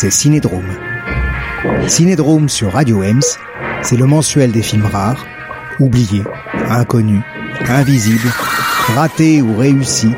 c'est 0.00 0.12
Cinédrome. 0.12 0.78
Cinédrome 1.88 2.48
sur 2.48 2.72
Radio 2.72 3.02
Ems, 3.02 3.36
c'est 3.82 3.96
le 3.96 4.06
mensuel 4.06 4.52
des 4.52 4.62
films 4.62 4.86
rares, 4.86 5.26
oubliés, 5.80 6.22
inconnus, 6.70 7.22
invisibles, 7.68 8.30
ratés 8.94 9.42
ou 9.42 9.56
réussis, 9.56 10.14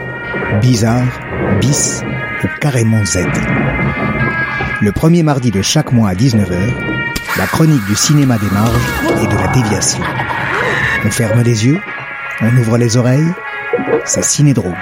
bizarres, 0.61 1.19
bis 1.63 2.03
ou 2.45 2.49
carrément 2.61 3.03
Z. 3.07 3.21
Le 4.83 4.93
premier 4.93 5.23
mardi 5.23 5.51
de 5.51 5.63
chaque 5.63 5.93
mois 5.93 6.11
à 6.11 6.15
19h, 6.15 6.59
la 7.39 7.47
chronique 7.47 7.87
du 7.87 7.95
cinéma 7.95 8.37
des 8.37 8.51
marges 8.51 8.87
et 9.23 9.27
de 9.27 9.35
la 9.35 9.49
déviation. 9.49 10.05
On 11.07 11.11
ferme 11.11 11.41
les 11.41 11.65
yeux, 11.65 11.81
on 12.43 12.55
ouvre 12.59 12.77
les 12.77 12.99
oreilles, 12.99 13.33
c'est 14.05 14.25
Cinédrome. 14.25 14.77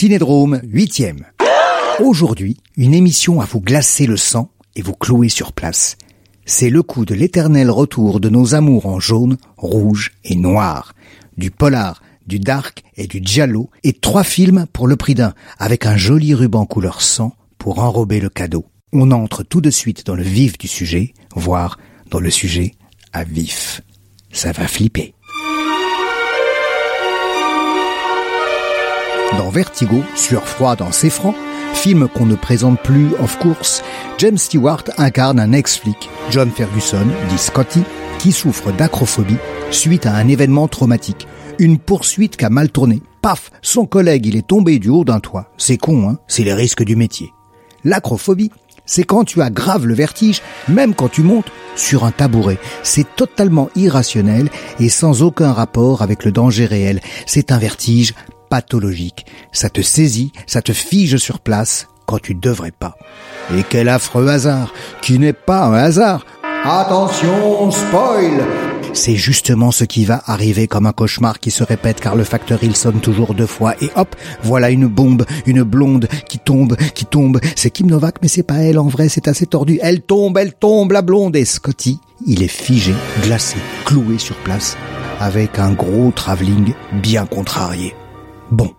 Cinédrome 0.00 0.60
8e. 0.64 1.24
Aujourd'hui, 1.98 2.56
une 2.76 2.94
émission 2.94 3.40
à 3.40 3.44
vous 3.44 3.60
glacer 3.60 4.06
le 4.06 4.16
sang 4.16 4.52
et 4.76 4.80
vous 4.80 4.94
clouer 4.94 5.28
sur 5.28 5.52
place. 5.52 5.96
C'est 6.44 6.70
le 6.70 6.84
coup 6.84 7.04
de 7.04 7.16
l'éternel 7.16 7.68
retour 7.68 8.20
de 8.20 8.28
nos 8.28 8.54
amours 8.54 8.86
en 8.86 9.00
jaune, 9.00 9.38
rouge 9.56 10.12
et 10.22 10.36
noir. 10.36 10.94
Du 11.36 11.50
polar, 11.50 12.00
du 12.28 12.38
dark 12.38 12.84
et 12.96 13.08
du 13.08 13.18
giallo 13.20 13.70
et 13.82 13.92
trois 13.92 14.22
films 14.22 14.66
pour 14.72 14.86
le 14.86 14.94
prix 14.94 15.16
d'un 15.16 15.34
avec 15.58 15.84
un 15.84 15.96
joli 15.96 16.32
ruban 16.32 16.64
couleur 16.64 17.02
sang 17.02 17.34
pour 17.58 17.80
enrober 17.80 18.20
le 18.20 18.28
cadeau. 18.28 18.66
On 18.92 19.10
entre 19.10 19.42
tout 19.42 19.60
de 19.60 19.70
suite 19.70 20.06
dans 20.06 20.14
le 20.14 20.22
vif 20.22 20.58
du 20.58 20.68
sujet, 20.68 21.12
voire 21.34 21.76
dans 22.08 22.20
le 22.20 22.30
sujet 22.30 22.76
à 23.12 23.24
vif. 23.24 23.82
Ça 24.30 24.52
va 24.52 24.68
flipper. 24.68 25.16
Dans 29.36 29.50
Vertigo, 29.50 30.02
Sueur 30.16 30.48
froide 30.48 30.80
en 30.80 30.90
ses 30.90 31.10
francs, 31.10 31.34
film 31.74 32.08
qu'on 32.08 32.26
ne 32.26 32.34
présente 32.34 32.80
plus 32.80 33.14
of 33.20 33.38
course, 33.38 33.82
James 34.18 34.38
Stewart 34.38 34.84
incarne 34.96 35.38
un 35.38 35.52
ex-flic, 35.52 36.08
John 36.30 36.50
Ferguson, 36.50 37.06
dit 37.28 37.38
Scotty, 37.38 37.82
qui 38.18 38.32
souffre 38.32 38.72
d'acrophobie 38.72 39.36
suite 39.70 40.06
à 40.06 40.14
un 40.14 40.28
événement 40.28 40.66
traumatique. 40.66 41.28
Une 41.58 41.78
poursuite 41.78 42.36
qui 42.36 42.44
a 42.44 42.50
mal 42.50 42.70
tourné. 42.70 43.02
Paf, 43.20 43.50
son 43.62 43.84
collègue 43.84 44.26
il 44.26 44.36
est 44.36 44.46
tombé 44.46 44.78
du 44.78 44.88
haut 44.88 45.04
d'un 45.04 45.20
toit. 45.20 45.50
C'est 45.58 45.76
con, 45.76 46.08
hein 46.08 46.18
C'est 46.26 46.44
les 46.44 46.54
risques 46.54 46.84
du 46.84 46.96
métier. 46.96 47.32
L'acrophobie, 47.84 48.50
c'est 48.86 49.04
quand 49.04 49.24
tu 49.24 49.42
aggraves 49.42 49.86
le 49.86 49.94
vertige, 49.94 50.40
même 50.68 50.94
quand 50.94 51.10
tu 51.10 51.22
montes 51.22 51.52
sur 51.76 52.04
un 52.04 52.10
tabouret. 52.10 52.58
C'est 52.82 53.14
totalement 53.14 53.68
irrationnel 53.76 54.48
et 54.80 54.88
sans 54.88 55.22
aucun 55.22 55.52
rapport 55.52 56.02
avec 56.02 56.24
le 56.24 56.32
danger 56.32 56.64
réel. 56.64 57.00
C'est 57.26 57.52
un 57.52 57.58
vertige 57.58 58.14
pathologique. 58.48 59.26
Ça 59.52 59.70
te 59.70 59.82
saisit, 59.82 60.32
ça 60.46 60.62
te 60.62 60.72
fige 60.72 61.16
sur 61.16 61.40
place 61.40 61.88
quand 62.06 62.20
tu 62.20 62.34
devrais 62.34 62.72
pas. 62.72 62.96
Et 63.56 63.62
quel 63.68 63.88
affreux 63.88 64.28
hasard, 64.28 64.72
qui 65.02 65.18
n'est 65.18 65.32
pas 65.32 65.64
un 65.64 65.74
hasard. 65.74 66.24
Attention, 66.64 67.70
spoil 67.70 68.44
C'est 68.92 69.14
justement 69.14 69.70
ce 69.70 69.84
qui 69.84 70.04
va 70.04 70.22
arriver 70.26 70.66
comme 70.66 70.86
un 70.86 70.92
cauchemar 70.92 71.38
qui 71.38 71.50
se 71.50 71.62
répète 71.62 72.00
car 72.00 72.16
le 72.16 72.24
facteur 72.24 72.58
il 72.62 72.74
sonne 72.74 73.00
toujours 73.00 73.34
deux 73.34 73.46
fois 73.46 73.74
et 73.80 73.90
hop, 73.94 74.16
voilà 74.42 74.70
une 74.70 74.86
bombe, 74.86 75.24
une 75.46 75.62
blonde 75.62 76.08
qui 76.28 76.38
tombe, 76.38 76.76
qui 76.94 77.04
tombe. 77.04 77.38
C'est 77.54 77.70
Kim 77.70 77.86
Novak 77.86 78.16
mais 78.22 78.28
c'est 78.28 78.42
pas 78.42 78.56
elle 78.56 78.78
en 78.78 78.88
vrai, 78.88 79.08
c'est 79.08 79.28
assez 79.28 79.46
tordu. 79.46 79.78
Elle 79.82 80.00
tombe, 80.00 80.36
elle 80.36 80.52
tombe 80.52 80.92
la 80.92 81.02
blonde 81.02 81.36
et 81.36 81.44
Scotty, 81.44 82.00
il 82.26 82.42
est 82.42 82.48
figé, 82.48 82.94
glacé, 83.22 83.58
cloué 83.84 84.18
sur 84.18 84.36
place 84.36 84.76
avec 85.20 85.58
un 85.58 85.72
gros 85.72 86.10
travelling 86.10 86.72
bien 86.92 87.26
contrarié. 87.26 87.94
Bon. 88.50 88.70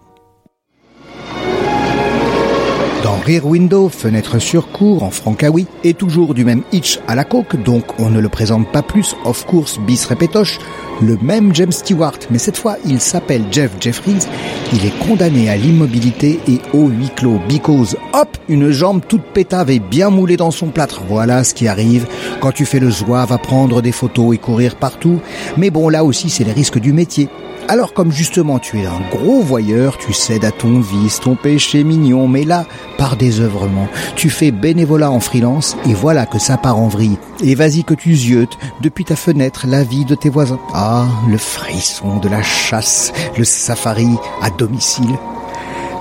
Dans 3.04 3.16
Rear 3.26 3.46
Window, 3.46 3.88
fenêtre 3.88 4.40
sur 4.40 4.72
cour 4.72 5.04
en 5.04 5.10
francaoui, 5.10 5.68
et 5.84 5.94
toujours 5.94 6.34
du 6.34 6.44
même 6.44 6.64
Hitch 6.72 7.00
à 7.08 7.16
la 7.16 7.24
coque, 7.24 7.62
donc 7.64 7.86
on 8.00 8.10
ne 8.10 8.20
le 8.20 8.30
présente 8.30 8.70
pas 8.72 8.82
plus, 8.82 9.16
of 9.24 9.46
course, 9.46 9.80
bis 9.80 10.06
répétoche, 10.06 10.60
le 11.02 11.18
même 11.22 11.56
James 11.56 11.72
Stewart, 11.72 12.18
mais 12.30 12.40
cette 12.40 12.58
fois 12.58 12.76
il 12.86 13.00
s'appelle 13.00 13.46
Jeff 13.52 13.72
Jeffries, 13.80 14.28
il 14.74 14.86
est 14.86 15.08
condamné 15.08 15.50
à 15.50 15.56
l'immobilité 15.56 16.40
et 16.48 16.60
au 16.74 16.88
huis 16.88 17.12
clos, 17.16 17.40
because, 17.48 17.96
hop, 18.14 18.38
une 18.50 18.72
jambe 18.72 19.02
toute 19.08 19.24
pétave 19.24 19.70
et 19.70 19.80
bien 19.80 20.10
moulée 20.10 20.38
dans 20.38 20.52
son 20.52 20.68
plâtre, 20.68 21.02
voilà 21.08 21.46
ce 21.46 21.54
qui 21.54 21.68
arrive 21.70 22.06
quand 22.42 22.52
tu 22.52 22.66
fais 22.66 22.80
le 22.80 22.92
zouave 22.92 23.32
à 23.32 23.38
prendre 23.38 23.82
des 23.82 23.94
photos 23.94 24.36
et 24.36 24.40
courir 24.40 24.76
partout, 24.76 25.22
mais 25.56 25.70
bon 25.70 25.88
là 25.88 26.04
aussi 26.04 26.30
c'est 26.30 26.44
les 26.44 26.54
risques 26.54 26.80
du 26.80 26.92
métier. 26.92 27.30
Alors 27.70 27.94
comme 27.94 28.12
justement 28.12 28.58
tu 28.58 28.80
es 28.80 28.88
un 28.88 29.00
gros 29.12 29.44
voyeur, 29.44 30.00
tu 30.00 30.12
cèdes 30.12 30.44
à 30.44 30.50
ton 30.50 30.80
vice, 30.80 31.20
ton 31.20 31.36
péché 31.36 31.84
mignon, 31.84 32.28
mais 32.28 32.44
là, 32.44 32.66
par 32.98 33.16
désœuvrement, 33.16 33.88
tu 34.16 34.32
fais 34.32 34.50
bénévolat 34.50 35.12
en 35.12 35.20
freelance 35.20 35.78
et 35.86 35.94
voilà 35.94 36.26
que 36.26 36.40
ça 36.40 36.58
part 36.58 36.80
en 36.80 36.88
vrille. 36.88 37.20
Et 37.44 37.54
vas-y 37.54 37.84
que 37.84 37.94
tu 37.94 38.16
ziotes 38.16 38.58
depuis 38.82 39.06
ta 39.06 39.16
fenêtre 39.16 39.68
la 39.68 39.84
vie 39.84 40.04
de 40.04 40.16
tes 40.16 40.30
voisins. 40.30 40.60
Ah, 40.74 41.06
le 41.30 41.38
frisson 41.38 42.18
de 42.18 42.28
la 42.28 42.42
chasse, 42.42 43.14
le 43.38 43.44
safari 43.44 44.10
à 44.42 44.50
domicile. 44.50 45.16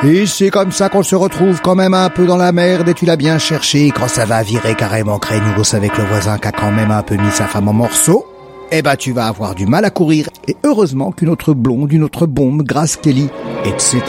Et 0.05 0.25
c'est 0.25 0.49
comme 0.49 0.73
ça 0.73 0.89
qu'on 0.89 1.03
se 1.03 1.17
retrouve 1.17 1.61
quand 1.61 1.75
même 1.75 1.93
un 1.93 2.09
peu 2.09 2.25
dans 2.25 2.39
la 2.39 2.53
merde 2.53 2.89
et 2.89 2.95
tu 2.95 3.05
l'as 3.05 3.17
bien 3.17 3.37
cherché 3.39 3.91
quand 3.91 4.09
ça 4.09 4.25
va 4.25 4.43
virer 4.43 4.75
carrément 4.75 5.19
crénoulos 5.19 5.75
avec 5.75 5.99
le 5.99 6.05
voisin 6.05 6.39
qui 6.39 6.49
a 6.49 6.53
quand 6.53 6.73
même 6.73 6.93
un 6.93 7.03
peu 7.03 7.17
mis 7.17 7.31
sa 7.31 7.45
femme 7.45 7.69
en 7.69 7.75
morceaux 7.75 8.25
eh 8.71 8.83
ben 8.83 8.97
tu 8.97 9.13
vas 9.13 9.27
avoir 9.27 9.55
du 9.55 9.67
mal 9.67 9.85
à 9.85 9.91
courir. 9.91 10.29
Et 10.47 10.57
heureusement 10.65 11.13
qu'une 11.13 11.29
autre 11.29 11.55
blonde, 11.55 11.93
une 11.93 12.03
autre 12.03 12.27
bombe, 12.27 12.63
Grace 12.63 12.97
Kelly, 12.97 13.29
etc. 13.65 14.03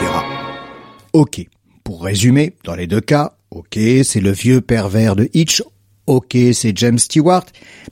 Ok. 1.12 1.46
Pour 1.84 2.04
résumer, 2.04 2.54
dans 2.64 2.74
les 2.74 2.86
deux 2.86 3.00
cas, 3.00 3.32
ok, 3.50 3.78
c'est 4.04 4.20
le 4.20 4.30
vieux 4.30 4.60
pervers 4.60 5.16
de 5.16 5.28
Hitch, 5.34 5.62
ok, 6.06 6.36
c'est 6.52 6.76
James 6.76 6.98
Stewart, 6.98 7.44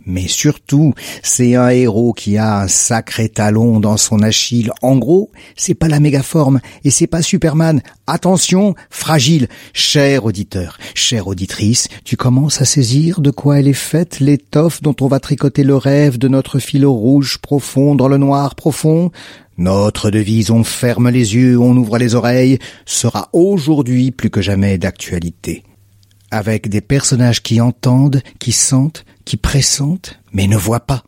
mais 0.07 0.27
surtout, 0.27 0.95
c'est 1.23 1.55
un 1.55 1.69
héros 1.69 2.13
qui 2.13 2.37
a 2.37 2.61
un 2.63 2.69
sacré 2.69 3.29
talon 3.29 3.81
dans 3.81 3.97
son 3.97 4.23
Achille. 4.23 4.71
En 4.83 4.97
gros, 4.97 5.31
c'est 5.57 5.75
pas 5.75 5.89
la 5.89 6.01
méga 6.01 6.23
forme 6.23 6.61
et 6.85 6.91
c'est 6.91 7.07
pas 7.07 7.23
Superman. 7.23 7.81
Attention, 8.07 8.75
fragile. 8.91 9.49
Cher 9.73 10.25
auditeur, 10.25 10.79
chère 10.95 11.29
auditrice, 11.29 11.89
tu 12.05 12.17
commences 12.17 12.61
à 12.61 12.65
saisir 12.65 13.21
de 13.21 13.31
quoi 13.31 13.61
elle 13.61 13.69
est 13.69 13.73
faite, 13.73 14.21
l'étoffe 14.21 14.83
dont 14.83 14.97
on 15.01 15.09
va 15.09 15.21
tricoter 15.21 15.63
le 15.63 15.77
rêve 15.77 16.19
de 16.19 16.29
notre 16.29 16.59
filo 16.59 16.93
rouge 16.93 17.39
profond 17.39 17.95
dans 17.95 18.09
le 18.09 18.19
noir 18.19 18.55
profond? 18.55 19.13
Notre 19.59 20.11
devise 20.11 20.51
on 20.51 20.63
ferme 20.63 21.11
les 21.11 21.35
yeux, 21.35 21.59
on 21.59 21.77
ouvre 21.77 21.99
les 21.99 22.15
oreilles 22.15 22.59
sera 22.87 23.29
aujourd'hui 23.33 24.13
plus 24.13 24.31
que 24.31 24.41
jamais 24.41 24.79
d'actualité 24.79 25.65
avec 26.31 26.69
des 26.69 26.81
personnages 26.81 27.43
qui 27.43 27.61
entendent, 27.61 28.23
qui 28.39 28.53
sentent, 28.53 29.05
qui 29.25 29.37
pressentent, 29.37 30.21
mais 30.33 30.47
ne 30.47 30.57
voient 30.57 30.87
pas. 30.87 31.05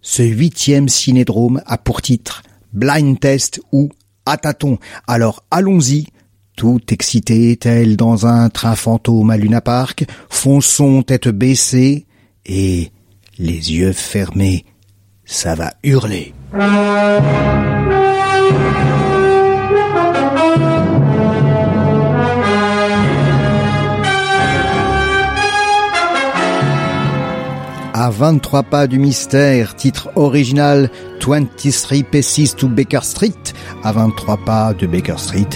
Ce 0.00 0.22
huitième 0.22 0.88
cinédrome 0.88 1.62
a 1.66 1.78
pour 1.78 2.02
titre 2.02 2.42
Blind 2.72 3.18
Test 3.18 3.60
ou 3.72 3.90
À 4.26 4.36
tâtons. 4.36 4.78
Alors 5.06 5.44
allons-y, 5.50 6.06
tout 6.56 6.80
excité 6.90 7.56
tel 7.56 7.96
dans 7.96 8.26
un 8.26 8.48
train 8.48 8.76
fantôme 8.76 9.30
à 9.30 9.36
Luna 9.36 9.60
Park, 9.60 10.04
fonçons 10.28 11.02
tête 11.02 11.28
baissée 11.28 12.06
et 12.46 12.90
les 13.38 13.72
yeux 13.72 13.92
fermés. 13.92 14.64
Ça 15.24 15.54
va 15.54 15.72
hurler. 15.82 16.34
À 28.04 28.10
23 28.10 28.64
pas 28.64 28.86
du 28.86 28.98
mystère, 28.98 29.76
titre 29.76 30.10
original 30.14 30.90
23 31.26 32.02
Paces 32.12 32.54
to 32.54 32.68
Baker 32.68 33.00
Street, 33.02 33.32
à 33.82 33.92
23 33.92 34.36
pas 34.44 34.74
de 34.74 34.86
Baker 34.86 35.14
Street, 35.16 35.48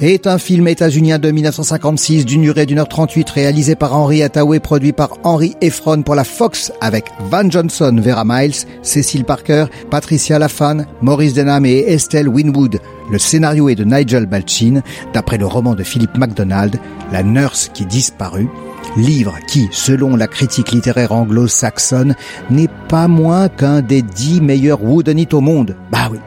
est 0.00 0.28
un 0.28 0.38
film 0.38 0.68
états-unien 0.68 1.18
de 1.18 1.32
1956 1.32 2.24
d'une 2.24 2.42
durée 2.42 2.64
d'une 2.64 2.78
heure 2.78 2.88
38 2.88 3.28
réalisé 3.30 3.74
par 3.74 3.92
Henry 3.92 4.22
Hathaway, 4.22 4.60
produit 4.60 4.92
par 4.92 5.18
Henry 5.24 5.56
Efron 5.60 6.02
pour 6.02 6.14
la 6.14 6.22
Fox 6.22 6.70
avec 6.80 7.06
Van 7.28 7.50
Johnson, 7.50 7.98
Vera 8.00 8.22
Miles, 8.24 8.54
Cecil 8.82 9.24
Parker, 9.24 9.64
Patricia 9.90 10.38
Lafan, 10.38 10.86
Maurice 11.02 11.34
Denham 11.34 11.66
et 11.66 11.80
Estelle 11.88 12.28
Winwood. 12.28 12.78
Le 13.10 13.18
scénario 13.18 13.68
est 13.68 13.74
de 13.74 13.84
Nigel 13.84 14.26
Balchin, 14.26 14.80
d'après 15.12 15.38
le 15.38 15.46
roman 15.46 15.74
de 15.74 15.82
Philip 15.82 16.16
MacDonald, 16.16 16.78
La 17.10 17.24
nurse 17.24 17.68
qui 17.74 17.84
disparut, 17.84 18.48
livre 18.96 19.36
qui, 19.46 19.68
selon 19.72 20.16
la 20.16 20.26
critique 20.26 20.72
littéraire 20.72 21.12
anglo-saxonne, 21.12 22.14
n'est 22.50 22.70
pas 22.88 23.08
moins 23.08 23.48
qu'un 23.48 23.82
des 23.82 24.02
dix 24.02 24.40
meilleurs 24.40 24.82
whodunit 24.82 25.28
au 25.32 25.40
monde. 25.40 25.76
Bah 25.90 26.08
oui. 26.10 26.18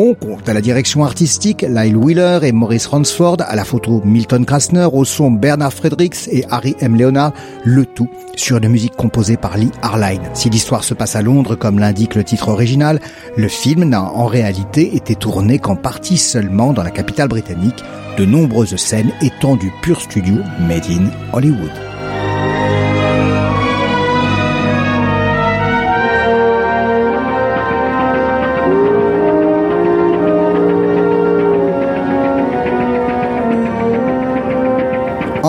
On 0.00 0.14
compte 0.14 0.48
à 0.48 0.54
la 0.54 0.60
direction 0.60 1.02
artistique 1.02 1.62
Lyle 1.68 1.96
Wheeler 1.96 2.38
et 2.44 2.52
Maurice 2.52 2.86
Ransford, 2.86 3.38
à 3.40 3.56
la 3.56 3.64
photo 3.64 4.00
Milton 4.04 4.46
Krasner, 4.46 4.86
au 4.92 5.04
son 5.04 5.32
Bernard 5.32 5.72
Fredericks 5.72 6.28
et 6.30 6.44
Harry 6.50 6.76
M. 6.78 6.94
Leonard, 6.94 7.32
le 7.64 7.84
tout 7.84 8.08
sur 8.36 8.58
une 8.58 8.68
musique 8.68 8.94
composée 8.94 9.36
par 9.36 9.58
Lee 9.58 9.72
Harline. 9.82 10.22
Si 10.34 10.50
l'histoire 10.50 10.84
se 10.84 10.94
passe 10.94 11.16
à 11.16 11.22
Londres, 11.22 11.56
comme 11.56 11.80
l'indique 11.80 12.14
le 12.14 12.22
titre 12.22 12.46
original, 12.46 13.00
le 13.36 13.48
film 13.48 13.82
n'a 13.82 14.04
en 14.04 14.26
réalité 14.26 14.94
été 14.94 15.16
tourné 15.16 15.58
qu'en 15.58 15.74
partie 15.74 16.16
seulement 16.16 16.72
dans 16.72 16.84
la 16.84 16.92
capitale 16.92 17.26
britannique, 17.26 17.82
de 18.16 18.24
nombreuses 18.24 18.76
scènes 18.76 19.10
étant 19.20 19.56
du 19.56 19.72
pur 19.82 20.00
studio 20.00 20.36
made 20.60 20.86
in 20.88 21.10
Hollywood. 21.32 21.87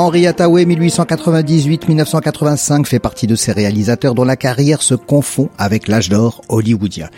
Henri 0.10 0.26
Hathaway 0.26 0.66
1898-1985 0.66 2.88
fait 2.88 2.98
partie 2.98 3.28
de 3.28 3.36
ces 3.36 3.52
réalisateurs 3.52 4.16
dont 4.16 4.24
la 4.24 4.38
carrière 4.38 4.82
se 4.82 4.96
confond 4.96 5.50
avec 5.60 5.88
l'âge 5.88 6.10
d'or 6.10 6.42
hollywoodien. 6.50 7.10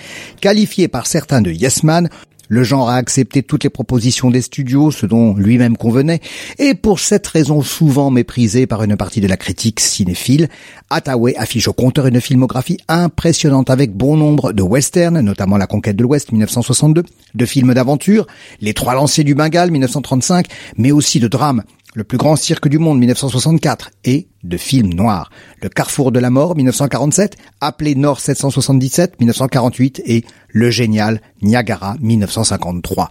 Qualifié 0.41 0.89
par 0.89 1.07
certains 1.07 1.41
de 1.41 1.51
Yes 1.51 1.83
Man, 1.83 2.09
le 2.49 2.65
genre 2.65 2.89
a 2.89 2.95
accepté 2.95 3.43
toutes 3.43 3.63
les 3.63 3.69
propositions 3.69 4.29
des 4.29 4.41
studios, 4.41 4.91
ce 4.91 5.05
dont 5.05 5.35
lui-même 5.35 5.77
convenait, 5.77 6.19
et 6.59 6.73
pour 6.73 6.99
cette 6.99 7.27
raison 7.27 7.61
souvent 7.61 8.11
méprisé 8.11 8.67
par 8.67 8.83
une 8.83 8.97
partie 8.97 9.21
de 9.21 9.27
la 9.27 9.37
critique 9.37 9.79
cinéphile, 9.79 10.49
Hathaway 10.89 11.33
affiche 11.37 11.69
au 11.69 11.73
compteur 11.73 12.07
une 12.07 12.19
filmographie 12.19 12.79
impressionnante 12.89 13.69
avec 13.69 13.95
bon 13.95 14.17
nombre 14.17 14.51
de 14.51 14.63
westerns, 14.63 15.21
notamment 15.21 15.55
La 15.55 15.65
Conquête 15.65 15.95
de 15.95 16.03
l'Ouest 16.03 16.33
1962, 16.33 17.05
de 17.35 17.45
films 17.45 17.73
d'aventure, 17.73 18.27
Les 18.59 18.73
Trois 18.73 18.95
Lanciers 18.95 19.23
du 19.23 19.33
Bengale 19.33 19.71
1935, 19.71 20.47
mais 20.75 20.91
aussi 20.91 21.21
de 21.21 21.29
drames 21.29 21.63
le 21.93 22.03
plus 22.03 22.17
grand 22.17 22.35
cirque 22.35 22.67
du 22.67 22.79
monde 22.79 22.99
1964 22.99 23.91
et 24.05 24.27
de 24.43 24.57
films 24.57 24.93
noirs. 24.93 25.29
Le 25.61 25.69
Carrefour 25.69 26.11
de 26.11 26.19
la 26.19 26.29
mort 26.29 26.55
1947, 26.55 27.37
Appelé 27.59 27.95
Nord 27.95 28.19
777 28.19 29.19
1948 29.19 30.01
et 30.05 30.23
Le 30.49 30.69
génial 30.69 31.21
Niagara 31.41 31.95
1953. 31.99 33.09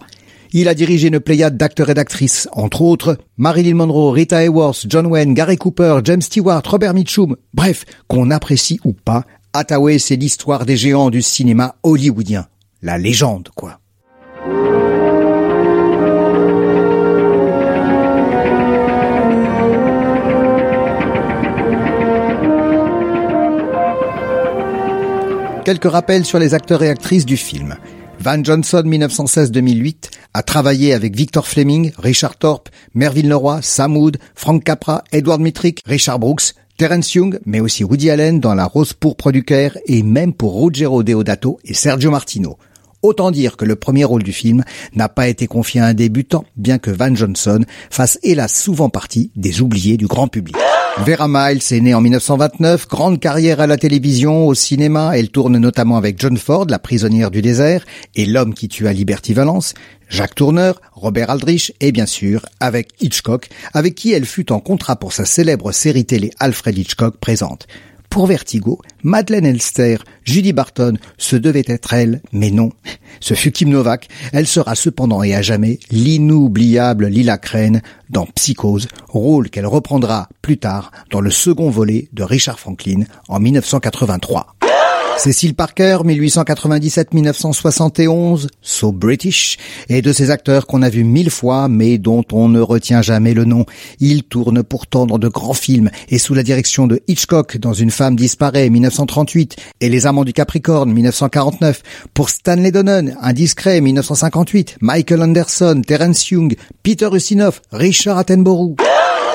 Il 0.53 0.67
a 0.67 0.73
dirigé 0.73 1.07
une 1.07 1.21
pléiade 1.21 1.55
d'acteurs 1.55 1.89
et 1.89 1.93
d'actrices, 1.93 2.49
entre 2.51 2.81
autres 2.81 3.17
Marilyn 3.37 3.75
Monroe, 3.75 4.11
Rita 4.11 4.43
Hayworth, 4.43 4.85
John 4.89 5.05
Wayne, 5.05 5.33
Gary 5.33 5.57
Cooper, 5.57 5.99
James 6.03 6.21
Stewart, 6.21 6.63
Robert 6.65 6.93
Mitchum. 6.93 7.37
Bref, 7.53 7.85
qu'on 8.07 8.31
apprécie 8.31 8.79
ou 8.83 8.91
pas, 8.91 9.23
Hathaway 9.53 9.97
c'est 9.97 10.17
l'histoire 10.17 10.65
des 10.65 10.75
géants 10.75 11.09
du 11.09 11.21
cinéma 11.21 11.75
hollywoodien. 11.83 12.47
La 12.81 12.97
légende, 12.97 13.49
quoi. 13.55 13.79
Quelques 25.63 25.91
rappels 25.91 26.25
sur 26.25 26.39
les 26.39 26.55
acteurs 26.55 26.81
et 26.81 26.89
actrices 26.89 27.25
du 27.25 27.37
film. 27.37 27.75
Van 28.19 28.43
Johnson 28.43 28.81
1916-2008 28.83 30.09
a 30.33 30.41
travaillé 30.41 30.91
avec 30.93 31.15
Victor 31.15 31.45
Fleming, 31.45 31.91
Richard 31.99 32.37
Thorpe, 32.37 32.69
Mervyn 32.95 33.27
Leroy, 33.27 33.59
Sam 33.61 33.95
Wood, 33.95 34.17
Frank 34.33 34.63
Capra, 34.63 35.03
Edward 35.11 35.39
Mitrick, 35.39 35.83
Richard 35.85 36.17
Brooks, 36.17 36.55
Terence 36.77 37.13
Young, 37.13 37.39
mais 37.45 37.59
aussi 37.59 37.83
Woody 37.83 38.09
Allen 38.09 38.39
dans 38.39 38.55
La 38.55 38.65
Rose 38.65 38.93
pourpre 38.93 39.31
du 39.31 39.43
Caire 39.43 39.77
et 39.85 40.01
même 40.01 40.33
pour 40.33 40.59
Ruggero 40.59 41.03
Deodato 41.03 41.59
et 41.63 41.75
Sergio 41.75 42.09
Martino. 42.09 42.57
Autant 43.03 43.29
dire 43.29 43.55
que 43.55 43.65
le 43.65 43.75
premier 43.75 44.03
rôle 44.03 44.23
du 44.23 44.33
film 44.33 44.63
n'a 44.95 45.09
pas 45.09 45.27
été 45.27 45.45
confié 45.45 45.79
à 45.79 45.85
un 45.85 45.93
débutant, 45.93 46.43
bien 46.57 46.79
que 46.79 46.89
Van 46.89 47.13
Johnson 47.13 47.63
fasse 47.91 48.17
hélas 48.23 48.53
souvent 48.53 48.89
partie 48.89 49.31
des 49.35 49.61
oubliés 49.61 49.97
du 49.97 50.07
grand 50.07 50.27
public. 50.27 50.55
Vera 50.97 51.27
Miles 51.27 51.61
est 51.71 51.79
née 51.79 51.93
en 51.93 52.01
1929, 52.01 52.87
grande 52.87 53.19
carrière 53.19 53.59
à 53.59 53.65
la 53.65 53.77
télévision, 53.77 54.45
au 54.45 54.53
cinéma, 54.53 55.17
elle 55.17 55.29
tourne 55.29 55.57
notamment 55.57 55.97
avec 55.97 56.19
John 56.19 56.37
Ford, 56.37 56.65
la 56.69 56.79
prisonnière 56.79 57.31
du 57.31 57.41
désert, 57.41 57.85
et 58.13 58.25
l'homme 58.25 58.53
qui 58.53 58.67
tua 58.67 58.93
Liberty 58.93 59.33
Valence, 59.33 59.73
Jacques 60.09 60.35
Tourneur, 60.35 60.79
Robert 60.91 61.29
Aldrich 61.29 61.73
et 61.79 61.91
bien 61.91 62.05
sûr 62.05 62.45
avec 62.59 62.89
Hitchcock, 62.99 63.47
avec 63.73 63.95
qui 63.95 64.11
elle 64.11 64.25
fut 64.25 64.51
en 64.51 64.59
contrat 64.59 64.97
pour 64.97 65.13
sa 65.13 65.25
célèbre 65.25 65.71
série 65.71 66.05
télé 66.05 66.31
Alfred 66.39 66.77
Hitchcock 66.77 67.17
présente. 67.17 67.67
Pour 68.11 68.27
Vertigo, 68.27 68.81
Madeleine 69.03 69.45
Elster, 69.45 69.95
Judy 70.25 70.51
Barton, 70.51 70.97
ce 71.17 71.37
devait 71.37 71.63
être 71.65 71.93
elle, 71.93 72.21
mais 72.33 72.51
non. 72.51 72.71
Ce 73.21 73.35
fut 73.35 73.53
Kim 73.53 73.69
Novak. 73.69 74.09
Elle 74.33 74.47
sera 74.47 74.75
cependant 74.75 75.23
et 75.23 75.33
à 75.33 75.41
jamais 75.41 75.79
l'inoubliable 75.91 77.07
Lila 77.07 77.37
Crane 77.37 77.81
dans 78.09 78.25
Psychose, 78.25 78.89
rôle 79.07 79.49
qu'elle 79.49 79.65
reprendra 79.65 80.27
plus 80.41 80.57
tard 80.57 80.91
dans 81.09 81.21
le 81.21 81.31
second 81.31 81.69
volet 81.69 82.09
de 82.11 82.23
Richard 82.23 82.59
Franklin 82.59 83.05
en 83.29 83.39
1983. 83.39 84.55
Cécile 85.23 85.53
Parker, 85.53 85.99
1897-1971, 86.03 88.47
So 88.63 88.91
British, 88.91 89.59
est 89.87 90.01
de 90.01 90.13
ces 90.13 90.31
acteurs 90.31 90.65
qu'on 90.65 90.81
a 90.81 90.89
vus 90.89 91.03
mille 91.03 91.29
fois, 91.29 91.67
mais 91.67 91.99
dont 91.99 92.23
on 92.31 92.49
ne 92.49 92.59
retient 92.59 93.03
jamais 93.03 93.35
le 93.35 93.45
nom. 93.45 93.67
Il 93.99 94.23
tourne 94.23 94.63
pourtant 94.63 95.05
dans 95.05 95.19
de 95.19 95.27
grands 95.27 95.53
films, 95.53 95.91
et 96.09 96.17
sous 96.17 96.33
la 96.33 96.41
direction 96.41 96.87
de 96.87 97.01
Hitchcock 97.07 97.57
dans 97.57 97.73
Une 97.73 97.91
femme 97.91 98.15
disparaît, 98.15 98.71
1938, 98.71 99.57
et 99.79 99.89
Les 99.89 100.07
Amants 100.07 100.25
du 100.25 100.33
Capricorne, 100.33 100.91
1949, 100.91 101.83
pour 102.15 102.31
Stanley 102.31 102.71
Donen, 102.71 103.15
Indiscret, 103.21 103.79
1958, 103.79 104.77
Michael 104.81 105.21
Anderson, 105.21 105.83
Terence 105.85 106.31
Young, 106.31 106.55
Peter 106.81 107.09
Ustinov, 107.13 107.61
Richard 107.71 108.17
Attenborough. 108.17 108.75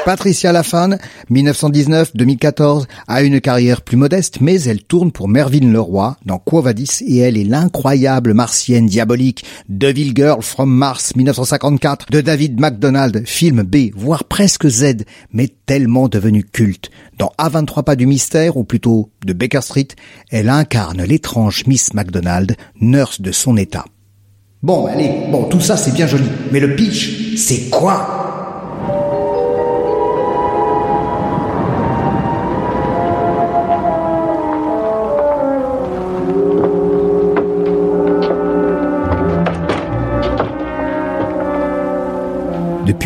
Patricia 0.07 0.53
Lafan, 0.53 0.99
1919-2014, 1.33 2.85
a 3.09 3.23
une 3.23 3.41
carrière 3.41 3.83
plus 3.83 3.97
modeste, 3.97 4.41
mais 4.41 4.63
elle 4.63 4.85
tourne 4.85 5.11
pour 5.11 5.27
Mervyn 5.27 5.73
Leroy 5.73 6.17
dans 6.25 6.39
Quo 6.39 6.63
Vadis 6.63 7.03
et 7.05 7.17
elle 7.17 7.37
est 7.37 7.43
l'incroyable 7.43 8.33
martienne 8.33 8.87
diabolique 8.87 9.45
Devil 9.69 10.13
Girl 10.15 10.43
from 10.43 10.73
Mars 10.73 11.17
1954 11.17 12.07
de 12.13 12.21
David 12.21 12.61
MacDonald, 12.61 13.27
film 13.27 13.65
B, 13.65 13.91
voire 13.97 14.23
presque 14.23 14.69
Z, 14.69 15.03
mais 15.33 15.49
tellement 15.67 16.07
devenu 16.07 16.45
culte. 16.45 16.91
Dans 17.19 17.33
A23 17.41 17.83
pas 17.83 17.97
du 17.97 18.07
mystère, 18.07 18.57
ou 18.57 18.63
plutôt 18.63 19.11
de 19.25 19.33
Baker 19.33 19.63
Street, 19.63 19.89
elle 20.31 20.51
incarne 20.51 21.03
l'étrange 21.03 21.67
Miss 21.67 21.95
MacDonald, 21.95 22.55
nurse 22.81 23.21
de 23.21 23.33
son 23.33 23.57
état. 23.57 23.85
Bon, 24.63 24.87
allez, 24.87 25.11
bon, 25.33 25.49
tout 25.49 25.61
ça 25.61 25.77
c'est 25.77 25.95
bien 25.95 26.07
joli, 26.07 26.29
mais 26.53 26.61
le 26.61 26.77
pitch, 26.77 27.35
c'est 27.37 27.71
quoi? 27.71 28.25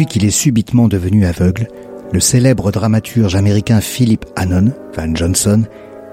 Depuis 0.00 0.14
qu'il 0.14 0.24
est 0.24 0.30
subitement 0.30 0.88
devenu 0.88 1.26
aveugle, 1.26 1.68
le 2.10 2.20
célèbre 2.20 2.72
dramaturge 2.72 3.36
américain 3.36 3.82
Philip 3.82 4.24
Hannon, 4.34 4.72
Van 4.96 5.14
Johnson, 5.14 5.64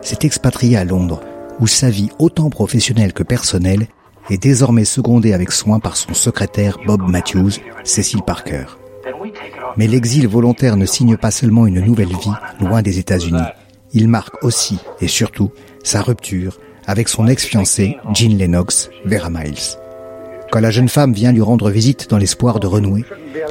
s'est 0.01 0.17
expatrié 0.24 0.75
à 0.75 0.84
Londres, 0.84 1.22
où 1.62 1.67
sa 1.67 1.89
vie 1.89 2.10
autant 2.20 2.50
professionnelle 2.50 3.13
que 3.13 3.24
personnelle 3.24 3.88
est 4.29 4.44
désormais 4.44 4.84
secondée 4.84 5.32
avec 5.32 5.53
soin 5.53 5.79
par 5.79 5.96
son 5.96 6.13
secrétaire 6.13 6.79
Bob 6.86 7.01
Matthews, 7.08 7.62
Cecil 7.86 8.24
Parker. 8.24 8.65
Mais 9.77 9.88
l'exil 9.88 10.27
volontaire 10.27 10.75
ne 10.75 10.86
signe 10.86 11.15
pas 11.15 11.32
seulement 11.32 11.65
une 11.65 11.79
nouvelle 11.79 12.10
vie 12.10 12.36
loin 12.60 12.82
des 12.82 13.00
États-Unis, 13.00 13.39
il 13.94 14.10
marque 14.10 14.44
aussi 14.44 14.79
et 15.00 15.08
surtout 15.08 15.51
sa 15.86 16.01
rupture 16.01 16.60
avec 16.88 17.08
son 17.08 17.25
ex-fiancée 17.25 17.96
Jean 18.13 18.38
Lennox, 18.38 18.89
Vera 19.06 19.29
Miles. 19.29 19.77
Quand 20.51 20.59
la 20.59 20.71
jeune 20.71 20.89
femme 20.89 21.13
vient 21.13 21.31
lui 21.31 21.41
rendre 21.41 21.69
visite 21.69 22.09
dans 22.09 22.17
l'espoir 22.17 22.59
de 22.59 22.67
renouer, 22.67 23.03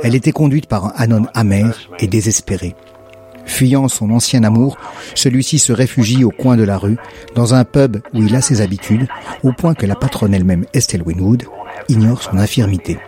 elle 0.03 0.15
était 0.15 0.33
conduite 0.33 0.67
par 0.67 0.87
un 0.87 0.93
Anon 0.97 1.27
amer 1.35 1.91
et 1.99 2.07
désespéré. 2.07 2.75
Fuyant 3.45 3.89
son 3.89 4.11
ancien 4.11 4.43
amour, 4.45 4.77
celui-ci 5.15 5.59
se 5.59 5.73
réfugie 5.73 6.25
au 6.25 6.31
coin 6.31 6.57
de 6.57 6.65
la 6.65 6.79
rue, 6.79 6.97
dans 7.35 7.55
un 7.55 7.65
pub 7.65 7.99
où 8.13 8.23
il 8.23 8.35
a 8.35 8.41
ses 8.41 8.61
habitudes, 8.61 9.07
au 9.45 9.53
point 9.53 9.75
que 9.75 9.87
la 9.87 9.95
patronne 9.95 10.35
elle-même, 10.35 10.65
Estelle 10.75 11.03
Winwood, 11.03 11.45
ignore 11.89 12.23
son 12.23 12.39
infirmité. 12.39 12.99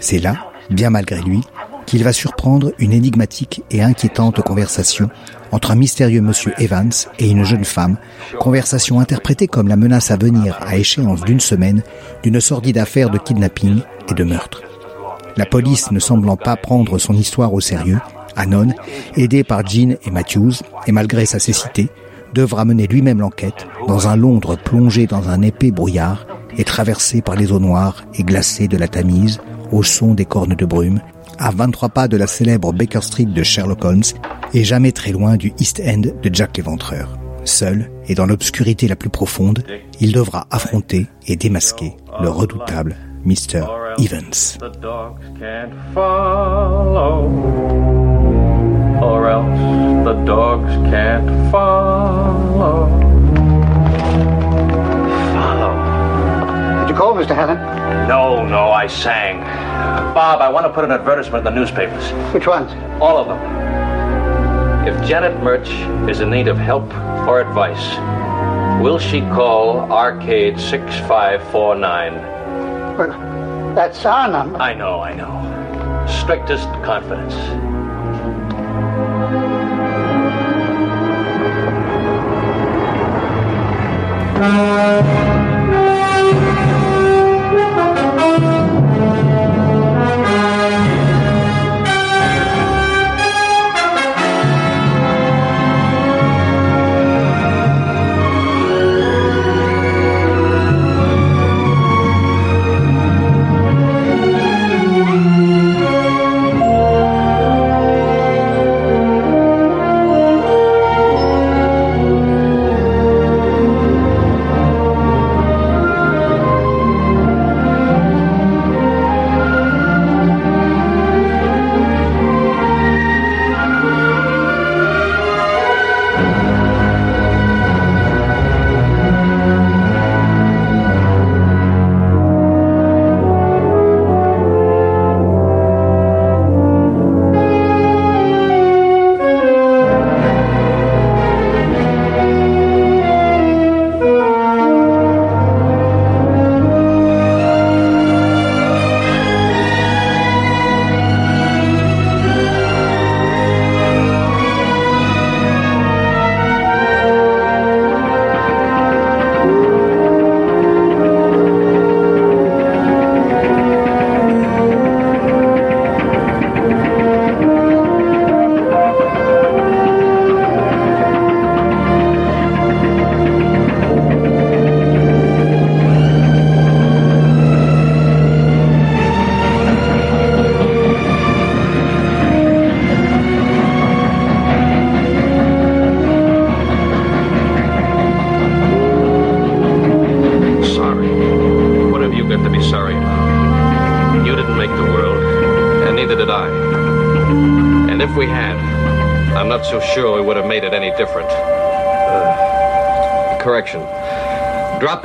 C'est 0.00 0.20
là, 0.20 0.36
bien 0.70 0.90
malgré 0.90 1.20
lui, 1.20 1.42
qu'il 1.86 2.04
va 2.04 2.12
surprendre 2.12 2.72
une 2.78 2.92
énigmatique 2.92 3.62
et 3.70 3.82
inquiétante 3.82 4.40
conversation 4.42 5.08
entre 5.52 5.70
un 5.70 5.76
mystérieux 5.76 6.20
monsieur 6.20 6.52
Evans 6.58 6.92
et 7.18 7.28
une 7.28 7.44
jeune 7.44 7.64
femme, 7.64 7.96
conversation 8.40 9.00
interprétée 9.00 9.46
comme 9.46 9.68
la 9.68 9.76
menace 9.76 10.10
à 10.10 10.16
venir 10.16 10.58
à 10.60 10.76
échéance 10.76 11.22
d'une 11.22 11.40
semaine 11.40 11.82
d'une 12.22 12.40
sordide 12.40 12.78
affaire 12.78 13.10
de 13.10 13.18
kidnapping 13.18 13.80
et 14.10 14.14
de 14.14 14.24
meurtre. 14.24 14.62
La 15.36 15.46
police 15.46 15.90
ne 15.90 15.98
semblant 15.98 16.36
pas 16.36 16.56
prendre 16.56 16.98
son 16.98 17.14
histoire 17.14 17.52
au 17.52 17.60
sérieux, 17.60 17.98
Anon, 18.36 18.68
aidé 19.16 19.44
par 19.44 19.66
Jean 19.66 19.96
et 20.04 20.10
Matthews, 20.10 20.54
et 20.86 20.92
malgré 20.92 21.26
sa 21.26 21.38
cécité, 21.38 21.88
devra 22.34 22.64
mener 22.64 22.86
lui-même 22.86 23.20
l'enquête 23.20 23.66
dans 23.86 24.08
un 24.08 24.16
Londres 24.16 24.56
plongé 24.56 25.06
dans 25.06 25.28
un 25.28 25.42
épais 25.42 25.70
brouillard 25.70 26.26
et 26.56 26.64
traversé 26.64 27.22
par 27.22 27.36
les 27.36 27.52
eaux 27.52 27.60
noires 27.60 28.04
et 28.14 28.24
glacées 28.24 28.68
de 28.68 28.76
la 28.76 28.88
Tamise 28.88 29.40
au 29.72 29.82
son 29.82 30.14
des 30.14 30.24
cornes 30.24 30.54
de 30.54 30.64
brume, 30.64 31.00
à 31.38 31.50
23 31.50 31.88
pas 31.90 32.08
de 32.08 32.16
la 32.16 32.26
célèbre 32.26 32.72
Baker 32.72 33.00
Street 33.02 33.24
de 33.26 33.42
Sherlock 33.42 33.84
Holmes 33.84 34.02
et 34.52 34.64
jamais 34.64 34.92
très 34.92 35.12
loin 35.12 35.36
du 35.36 35.52
East 35.58 35.80
End 35.84 36.02
de 36.22 36.30
Jack 36.32 36.56
l'Éventreur. 36.56 37.18
Seul 37.44 37.90
et 38.06 38.14
dans 38.14 38.26
l'obscurité 38.26 38.88
la 38.88 38.96
plus 38.96 39.10
profonde, 39.10 39.64
il 40.00 40.12
devra 40.12 40.46
affronter 40.50 41.06
et 41.26 41.36
démasquer 41.36 41.96
le 42.20 42.28
redoutable 42.28 42.96
Mr. 43.24 43.64
Evans. 43.98 44.58
or 49.02 49.28
else 49.28 50.04
the 50.04 50.14
dogs 50.24 50.70
can't 50.90 51.28
follow. 51.50 52.88
Follow? 55.34 55.74
Did 56.80 56.90
you 56.90 56.96
call, 56.96 57.14
Mr. 57.14 57.34
Hammond? 57.34 57.73
No, 58.08 58.44
no, 58.46 58.70
I 58.70 58.86
sang. 58.86 59.40
Bob, 60.14 60.42
I 60.42 60.48
want 60.50 60.66
to 60.66 60.72
put 60.72 60.84
an 60.84 60.92
advertisement 60.92 61.46
in 61.46 61.54
the 61.54 61.58
newspapers. 61.58 62.10
Which 62.34 62.46
ones? 62.46 62.70
All 63.00 63.16
of 63.16 63.28
them. 63.28 63.40
If 64.86 65.08
Janet 65.08 65.42
Murch 65.42 65.68
is 66.10 66.20
in 66.20 66.28
need 66.30 66.46
of 66.46 66.58
help 66.58 66.84
or 67.26 67.40
advice, 67.40 67.96
will 68.82 68.98
she 68.98 69.20
call 69.20 69.90
Arcade 69.90 70.60
6549? 70.60 72.14
Well, 72.98 73.74
that's 73.74 74.04
our 74.04 74.28
number. 74.28 74.58
I 74.58 74.74
know, 74.74 75.00
I 75.00 75.14
know. 75.14 76.06
Strictest 76.06 76.68
confidence. 76.84 77.34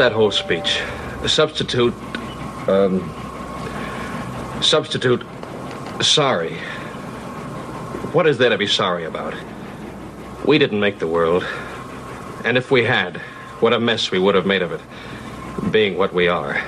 That 0.10 0.16
whole 0.16 0.32
speech. 0.32 0.82
Substitute, 1.28 1.94
um, 2.68 2.98
substitute, 4.60 5.24
sorry. 6.02 6.56
What 8.14 8.26
is 8.26 8.40
there 8.40 8.50
to 8.50 8.58
be 8.58 8.66
sorry 8.66 9.04
about? 9.04 9.36
We 10.48 10.58
didn't 10.58 10.80
make 10.80 10.98
the 10.98 11.06
world. 11.06 11.46
And 12.44 12.58
if 12.58 12.72
we 12.72 12.84
had, 12.84 13.18
what 13.60 13.72
a 13.72 13.80
mess 13.80 14.10
we 14.10 14.18
would 14.18 14.34
have 14.34 14.48
made 14.48 14.64
of 14.64 14.72
it, 14.72 14.82
being 15.72 15.96
what 15.96 16.12
we 16.12 16.28
are. 16.28 16.60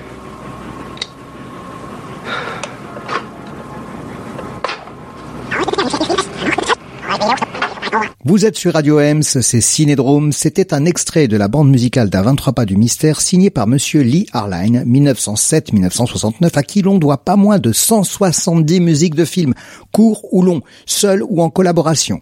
Vous 8.24 8.46
êtes 8.46 8.56
sur 8.56 8.74
Radio 8.74 9.00
Ems, 9.00 9.24
c'est 9.24 9.62
Cinédrome. 9.62 10.32
C'était 10.32 10.76
un 10.76 10.86
extrait 10.86 11.28
de 11.28 11.38
la 11.38 11.48
bande 11.48 11.72
musicale 11.72 12.12
d'un 12.12 12.22
23 12.22 12.54
pas 12.54 12.66
du 12.66 12.78
mystère 12.78 13.20
signé 13.20 13.50
par 13.50 13.66
monsieur 13.66 14.02
Lee 14.02 14.28
Harline, 14.32 14.84
1907-1969, 14.84 16.52
à 16.54 16.62
qui 16.62 16.84
l'on 16.84 17.00
doit 17.00 17.26
pas 17.26 17.36
moins 17.36 17.58
de 17.58 17.72
170 17.72 18.80
musiques 18.80 19.16
de 19.16 19.26
films, 19.26 19.56
courts 19.92 20.32
ou 20.32 20.44
longs, 20.44 20.62
seuls 20.86 21.24
ou 21.28 21.42
en 21.42 21.50
collaboration. 21.50 22.22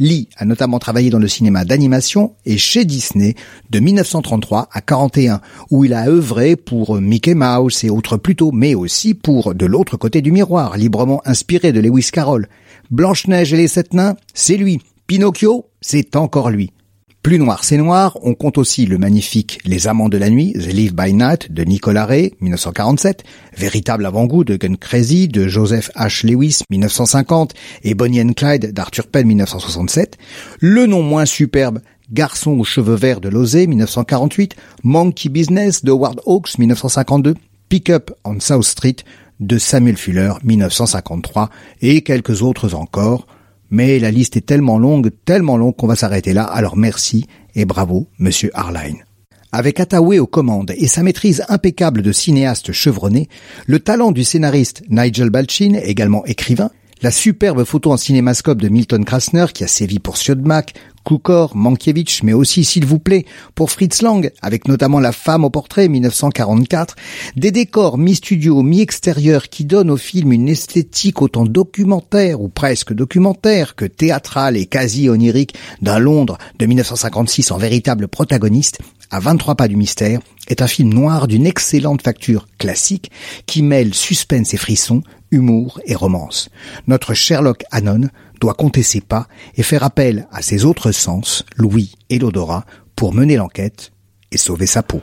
Lee 0.00 0.28
a 0.36 0.44
notamment 0.44 0.80
travaillé 0.80 1.10
dans 1.10 1.20
le 1.20 1.28
cinéma 1.28 1.64
d'animation 1.64 2.34
et 2.44 2.58
chez 2.58 2.84
Disney 2.84 3.36
de 3.70 3.78
1933 3.78 4.68
à 4.72 4.80
41, 4.80 5.40
où 5.70 5.84
il 5.84 5.94
a 5.94 6.08
œuvré 6.08 6.56
pour 6.56 7.00
Mickey 7.00 7.36
Mouse 7.36 7.84
et 7.84 7.90
autres 7.90 8.16
plus 8.16 8.34
tôt, 8.34 8.50
mais 8.50 8.74
aussi 8.74 9.14
pour 9.14 9.54
De 9.54 9.64
l'autre 9.66 9.96
côté 9.96 10.22
du 10.22 10.32
miroir, 10.32 10.76
librement 10.76 11.22
inspiré 11.24 11.70
de 11.70 11.78
Lewis 11.78 12.10
Carroll. 12.12 12.48
Blanche-Neige 12.90 13.54
et 13.54 13.56
les 13.56 13.68
Sept 13.68 13.94
Nains, 13.94 14.16
c'est 14.34 14.56
lui. 14.56 14.80
Pinocchio, 15.06 15.70
c'est 15.80 16.16
encore 16.16 16.50
lui. 16.50 16.72
Plus 17.22 17.38
noir, 17.38 17.62
c'est 17.62 17.76
noir, 17.76 18.18
on 18.22 18.34
compte 18.34 18.58
aussi 18.58 18.86
le 18.86 18.98
magnifique 18.98 19.60
Les 19.64 19.86
Amants 19.86 20.08
de 20.08 20.18
la 20.18 20.30
Nuit, 20.30 20.52
The 20.54 20.72
Live 20.72 20.96
by 20.96 21.12
Night 21.12 21.52
de 21.52 21.62
Nicolas 21.62 22.06
Ray, 22.06 22.34
1947, 22.40 23.22
véritable 23.56 24.04
avant-goût 24.04 24.42
de 24.42 24.56
Gun 24.56 24.74
Crazy 24.74 25.28
de 25.28 25.46
Joseph 25.46 25.92
H. 25.94 26.26
Lewis, 26.26 26.62
1950, 26.70 27.54
et 27.84 27.94
Bonnie 27.94 28.20
and 28.20 28.32
Clyde 28.32 28.72
d'Arthur 28.72 29.06
Penn, 29.06 29.28
1967, 29.28 30.18
le 30.58 30.86
nom 30.86 31.02
moins 31.02 31.24
superbe 31.24 31.78
Garçon 32.12 32.58
aux 32.58 32.64
cheveux 32.64 32.96
verts 32.96 33.20
de 33.20 33.28
Lozé, 33.28 33.68
1948, 33.68 34.56
Monkey 34.82 35.28
Business 35.28 35.84
de 35.84 35.92
Howard 35.92 36.20
Hawks, 36.26 36.58
1952, 36.58 37.34
Pick 37.68 37.90
Up 37.90 38.10
on 38.24 38.40
South 38.40 38.64
Street 38.64 38.96
de 39.38 39.58
Samuel 39.58 39.96
Fuller, 39.96 40.32
1953, 40.42 41.50
et 41.80 42.02
quelques 42.02 42.42
autres 42.42 42.74
encore, 42.74 43.28
Mais 43.70 43.98
la 43.98 44.10
liste 44.10 44.36
est 44.36 44.46
tellement 44.46 44.78
longue, 44.78 45.10
tellement 45.24 45.56
longue 45.56 45.76
qu'on 45.76 45.86
va 45.86 45.96
s'arrêter 45.96 46.32
là, 46.32 46.44
alors 46.44 46.76
merci 46.76 47.26
et 47.54 47.64
bravo, 47.64 48.08
monsieur 48.18 48.50
Harline. 48.54 49.04
Avec 49.52 49.80
Attaway 49.80 50.18
aux 50.18 50.26
commandes 50.26 50.72
et 50.76 50.86
sa 50.86 51.02
maîtrise 51.02 51.44
impeccable 51.48 52.02
de 52.02 52.12
cinéaste 52.12 52.72
chevronné, 52.72 53.28
le 53.66 53.80
talent 53.80 54.12
du 54.12 54.24
scénariste 54.24 54.82
Nigel 54.90 55.30
Balchin, 55.30 55.78
également 55.82 56.24
écrivain, 56.26 56.70
la 57.02 57.10
superbe 57.10 57.64
photo 57.64 57.92
en 57.92 57.96
cinémascope 57.96 58.60
de 58.60 58.68
Milton 58.68 59.04
Krasner 59.04 59.46
qui 59.52 59.64
a 59.64 59.68
sévi 59.68 59.98
pour 59.98 60.16
Siodmak, 60.16 60.74
Kukor, 61.06 61.56
Mankiewicz, 61.56 62.24
mais 62.24 62.32
aussi, 62.32 62.64
s'il 62.64 62.84
vous 62.84 62.98
plaît, 62.98 63.24
pour 63.54 63.70
Fritz 63.70 64.02
Lang, 64.02 64.30
avec 64.42 64.66
notamment 64.66 64.98
La 64.98 65.12
femme 65.12 65.44
au 65.44 65.50
portrait 65.50 65.86
1944, 65.88 66.96
des 67.36 67.52
décors 67.52 67.96
mi-studio, 67.96 68.62
mi-extérieur 68.62 69.48
qui 69.48 69.64
donnent 69.64 69.92
au 69.92 69.96
film 69.96 70.32
une 70.32 70.48
esthétique 70.48 71.22
autant 71.22 71.46
documentaire 71.46 72.40
ou 72.40 72.48
presque 72.48 72.92
documentaire 72.92 73.76
que 73.76 73.84
théâtrale 73.84 74.56
et 74.56 74.66
quasi 74.66 75.08
onirique 75.08 75.54
d'un 75.80 76.00
Londres 76.00 76.38
de 76.58 76.66
1956 76.66 77.52
en 77.52 77.58
véritable 77.58 78.08
protagoniste, 78.08 78.80
à 79.10 79.20
23 79.20 79.54
pas 79.54 79.68
du 79.68 79.76
mystère, 79.76 80.18
est 80.48 80.62
un 80.62 80.66
film 80.66 80.92
noir 80.92 81.28
d'une 81.28 81.46
excellente 81.46 82.02
facture 82.02 82.48
classique 82.58 83.10
qui 83.46 83.62
mêle 83.62 83.94
suspense 83.94 84.54
et 84.54 84.56
frisson, 84.56 85.02
humour 85.30 85.80
et 85.86 85.94
romance. 85.94 86.48
Notre 86.86 87.14
Sherlock 87.14 87.64
Hannon 87.70 88.08
doit 88.40 88.54
compter 88.54 88.82
ses 88.82 89.00
pas 89.00 89.26
et 89.56 89.62
faire 89.62 89.82
appel 89.82 90.26
à 90.30 90.42
ses 90.42 90.64
autres 90.64 90.92
sens, 90.92 91.44
l'ouïe 91.56 91.94
et 92.10 92.18
l'odorat, 92.18 92.64
pour 92.94 93.12
mener 93.12 93.36
l'enquête 93.36 93.92
et 94.32 94.38
sauver 94.38 94.66
sa 94.66 94.82
peau. 94.82 95.00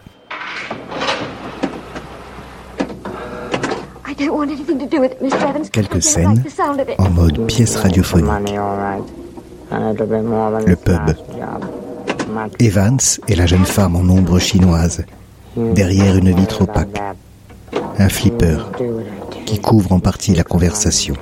Quelques 5.71 6.03
scènes 6.03 6.43
en 6.97 7.09
mode 7.09 7.47
pièce 7.47 7.75
radiophonique. 7.75 8.29
Le 10.65 10.75
pub. 10.75 11.15
Evans 12.59 12.99
et 13.27 13.35
la 13.35 13.45
jeune 13.45 13.65
femme 13.65 13.95
en 13.95 14.01
ombre 14.01 14.39
chinoise, 14.39 15.03
derrière 15.55 16.15
une 16.15 16.33
vitre 16.35 16.61
opaque. 16.61 16.99
Un 17.99 18.09
flipper 18.09 18.69
qui 19.45 19.59
couvre 19.59 19.91
en 19.91 19.99
partie 19.99 20.33
la 20.33 20.43
conversation. 20.43 21.15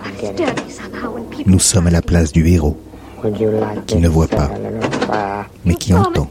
Nous 1.46 1.60
sommes 1.60 1.88
à 1.88 1.92
la 1.92 2.02
place 2.02 2.32
du 2.32 2.48
héros, 2.48 2.78
qui 3.88 3.98
ne 3.98 4.08
voit 4.08 4.28
pas, 4.28 4.50
mais 5.66 5.76
qui 5.76 5.94
entend. 5.94 6.28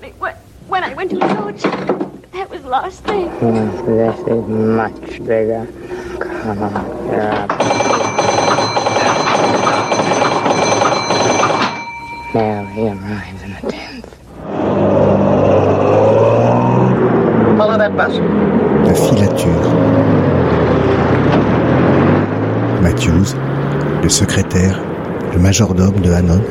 La 18.91 18.97
filature. 18.97 19.71
Matthews, 22.83 23.37
le 24.03 24.09
secrétaire, 24.09 24.83
le 25.33 25.39
majordome 25.39 26.01
de 26.01 26.11
Hannon, 26.11 26.43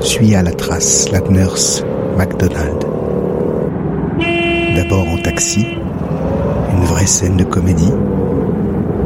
suit 0.00 0.34
à 0.34 0.42
la 0.42 0.52
trace 0.52 1.10
la 1.12 1.20
nurse 1.20 1.84
MacDonald. 2.16 2.86
D'abord 4.76 5.08
en 5.12 5.18
taxi, 5.18 5.66
une 6.72 6.84
vraie 6.84 7.04
scène 7.04 7.36
de 7.36 7.44
comédie, 7.44 7.92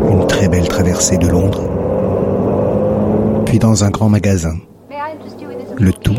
une 0.08 0.24
très 0.28 0.46
belle 0.46 0.68
traversée 0.68 1.18
de 1.18 1.26
Londres, 1.26 1.68
puis 3.44 3.58
dans 3.58 3.82
un 3.82 3.90
grand 3.90 4.08
magasin, 4.08 4.54
le 5.80 5.92
tout 5.92 6.14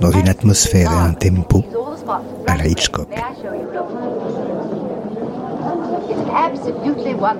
dans 0.00 0.12
une 0.12 0.28
atmosphère 0.28 0.92
et 0.92 1.08
un 1.08 1.12
tempo 1.12 1.64
à 2.46 2.56
la 2.56 2.68
Hitchcock. 2.68 3.08
La 6.48 7.34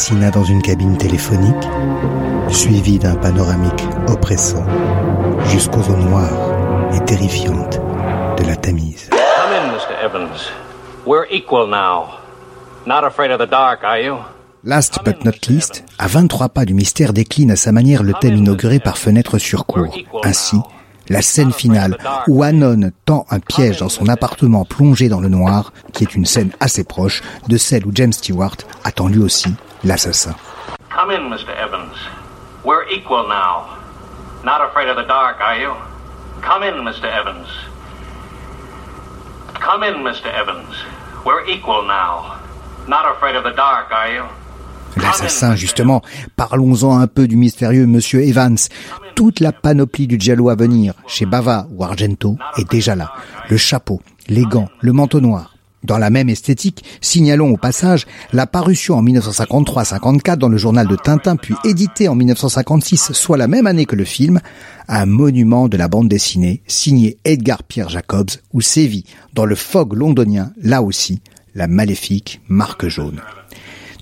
L'assassinat 0.00 0.30
dans 0.30 0.44
une 0.44 0.62
cabine 0.62 0.96
téléphonique, 0.96 1.68
suivi 2.48 2.98
d'un 2.98 3.16
panoramique 3.16 3.84
oppressant 4.08 4.64
jusqu'aux 5.44 5.82
eaux 5.92 5.96
noires 5.96 6.94
et 6.94 7.04
terrifiantes 7.04 7.78
de 8.38 8.46
la 8.46 8.56
Tamise. 8.56 9.10
Come 9.10 9.18
in, 9.52 9.72
Mr. 9.74 10.02
Evans. 10.02 10.50
We're 11.04 11.26
equal 11.30 11.68
now. 11.68 12.18
Not 12.86 13.04
afraid 13.04 13.30
of 13.30 13.40
the 13.40 13.50
dark, 13.50 13.84
are 13.84 14.00
you? 14.00 14.16
Last 14.64 15.00
but 15.04 15.22
not 15.22 15.46
least, 15.50 15.84
à 15.98 16.06
23 16.06 16.48
pas 16.48 16.64
du 16.64 16.72
mystère 16.72 17.12
décline 17.12 17.50
à 17.50 17.56
sa 17.56 17.70
manière 17.70 18.02
le 18.02 18.14
thème 18.14 18.36
inauguré 18.36 18.80
par 18.80 18.96
Fenêtre 18.96 19.36
sur 19.36 19.66
cour. 19.66 19.94
Ainsi, 20.24 20.56
la 21.10 21.20
scène 21.20 21.52
finale 21.52 21.98
où 22.28 22.42
Anon 22.42 22.90
tend 23.04 23.26
un 23.30 23.40
piège 23.40 23.78
dans 23.78 23.90
son 23.90 24.08
appartement 24.08 24.64
plongé 24.64 25.08
dans 25.08 25.20
le 25.20 25.28
noir, 25.28 25.72
qui 25.92 26.04
est 26.04 26.14
une 26.14 26.24
scène 26.24 26.52
assez 26.60 26.84
proche 26.84 27.22
de 27.48 27.58
celle 27.58 27.84
où 27.84 27.90
James 27.92 28.12
Stewart 28.12 28.56
attend 28.84 29.08
lui 29.08 29.18
aussi 29.18 29.52
l'assassin. 29.84 30.34
Come 30.88 31.10
in, 31.10 31.28
Mr. 31.28 31.52
Evans. 31.62 31.96
We're 32.64 32.86
equal 32.90 33.26
now. 33.28 33.76
Not 34.44 34.62
afraid 34.62 34.88
of 34.88 34.96
the 34.96 35.06
dark, 35.06 35.40
are 35.40 35.58
you? 35.58 35.72
Come 36.42 36.62
in, 36.62 36.84
Mr. 36.84 37.04
Evans. 37.04 37.48
Come 39.54 39.82
in, 39.82 40.02
Mr. 40.02 40.32
Evans. 40.32 40.74
We're 41.24 41.44
equal 41.46 41.86
now. 41.86 42.38
Not 42.88 43.04
afraid 43.16 43.36
of 43.36 43.44
the 43.44 43.54
dark, 43.54 43.90
are 43.90 44.12
you? 44.12 44.24
L'assassin, 44.96 45.54
justement, 45.54 46.02
parlons-en 46.36 46.98
un 46.98 47.06
peu 47.06 47.28
du 47.28 47.36
mystérieux 47.36 47.86
Monsieur 47.86 48.22
Evans. 48.22 48.56
Toute 49.20 49.40
la 49.40 49.52
panoplie 49.52 50.06
du 50.06 50.18
giallo 50.18 50.48
à 50.48 50.54
venir, 50.54 50.94
chez 51.06 51.26
Bava 51.26 51.68
ou 51.72 51.84
Argento, 51.84 52.38
est 52.56 52.70
déjà 52.70 52.96
là. 52.96 53.12
Le 53.50 53.58
chapeau, 53.58 54.00
les 54.28 54.44
gants, 54.44 54.70
le 54.80 54.94
manteau 54.94 55.20
noir. 55.20 55.58
Dans 55.84 55.98
la 55.98 56.08
même 56.08 56.30
esthétique, 56.30 56.82
signalons 57.02 57.50
au 57.50 57.58
passage 57.58 58.06
la 58.32 58.46
parution 58.46 58.94
en 58.94 59.02
1953-54 59.02 60.36
dans 60.36 60.48
le 60.48 60.56
journal 60.56 60.88
de 60.88 60.96
Tintin, 60.96 61.36
puis 61.36 61.54
édité 61.66 62.08
en 62.08 62.14
1956, 62.14 63.12
soit 63.12 63.36
la 63.36 63.46
même 63.46 63.66
année 63.66 63.84
que 63.84 63.94
le 63.94 64.06
film, 64.06 64.40
un 64.88 65.04
monument 65.04 65.68
de 65.68 65.76
la 65.76 65.88
bande 65.88 66.08
dessinée 66.08 66.62
signé 66.66 67.18
Edgar 67.26 67.62
Pierre 67.62 67.90
Jacobs, 67.90 68.30
où 68.54 68.62
sévit, 68.62 69.04
dans 69.34 69.44
le 69.44 69.54
fog 69.54 69.92
londonien, 69.92 70.54
là 70.62 70.80
aussi, 70.80 71.20
la 71.54 71.66
maléfique 71.66 72.40
marque 72.48 72.88
jaune. 72.88 73.20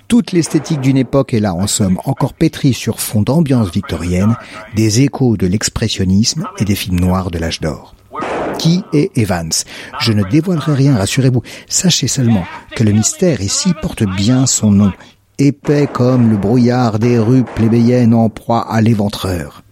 Toute 0.09 0.33
l'esthétique 0.33 0.81
d'une 0.81 0.97
époque 0.97 1.35
est 1.35 1.41
là, 1.41 1.53
en 1.53 1.67
somme, 1.67 1.99
encore 2.07 2.33
pétrie 2.33 2.73
sur 2.73 2.99
fond 2.99 3.21
d'ambiance 3.21 3.71
victorienne, 3.71 4.37
des 4.75 5.03
échos 5.03 5.37
de 5.37 5.47
l'expressionnisme 5.47 6.49
et 6.59 6.65
des 6.65 6.75
films 6.75 6.99
noirs 6.99 7.31
de 7.31 7.37
l'âge 7.37 7.61
d'or. 7.61 7.95
Qui 8.59 8.83
est 8.95 9.11
Evans? 9.19 9.53
Je 10.01 10.15
ne 10.15 10.23
dévoilerai 10.25 10.73
rien, 10.73 10.97
rassurez-vous. 10.97 11.43
Sachez 11.69 12.09
seulement 12.09 12.47
que 12.75 12.85
le 12.85 12.93
mystère 12.93 13.43
ici 13.43 13.75
porte 13.83 14.03
bien 14.03 14.47
son 14.47 14.71
nom, 14.71 14.93
épais 15.39 15.87
comme 15.87 16.31
le 16.31 16.39
brouillard 16.39 16.99
des 16.99 17.19
rues 17.19 17.45
plébéiennes 17.45 18.15
en 18.15 18.31
proie 18.31 18.67
à 18.67 18.81
l'éventreur. 18.81 19.63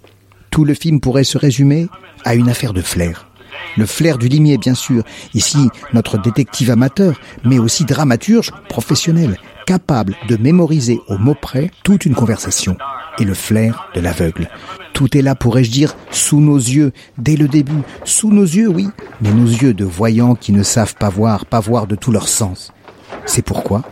Tout 0.51 0.67
le 0.67 0.75
film 0.75 1.01
pourrait 1.01 1.25
se 1.25 1.39
résumer 1.39 1.89
à 2.27 2.35
une 2.35 2.51
affaire 2.51 2.75
de 2.75 2.83
flair. 2.83 3.31
Le 3.79 3.87
flair 3.87 4.19
du 4.19 4.29
limier, 4.29 4.59
bien 4.59 4.75
sûr. 4.75 5.03
Ici, 5.33 5.71
notre 5.95 6.19
détective 6.19 6.71
amateur, 6.71 7.19
mais 7.43 7.59
aussi 7.59 7.87
dramaturge 7.87 8.53
professionnel, 8.69 9.39
capable 9.67 10.17
de 10.29 10.37
mémoriser 10.37 11.01
au 11.09 11.19
mot 11.19 11.35
près 11.35 11.71
toute 11.83 12.07
une 12.07 12.15
conversation. 12.15 12.77
Et 13.19 13.25
le 13.25 13.35
flair 13.35 13.89
de 13.95 14.01
l'aveugle. 14.01 14.49
Tout 14.93 15.17
est 15.17 15.23
là, 15.23 15.35
pourrais-je 15.35 15.71
dire, 15.71 15.97
sous 16.11 16.41
nos 16.41 16.57
yeux, 16.57 16.93
dès 17.19 17.37
le 17.37 17.49
début. 17.49 17.83
Sous 18.05 18.31
nos 18.31 18.45
yeux, 18.45 18.69
oui, 18.69 18.89
mais 19.21 19.31
nos 19.31 19.47
yeux 19.47 19.75
de 19.75 19.85
voyants 19.85 20.35
qui 20.35 20.53
ne 20.53 20.63
savent 20.63 20.95
pas 20.95 21.09
voir, 21.09 21.47
pas 21.47 21.61
voir 21.61 21.87
de 21.87 21.97
tout 21.97 22.13
leur 22.13 22.29
sens. 22.29 22.73
C'est 23.25 23.43
pourquoi, 23.45 23.83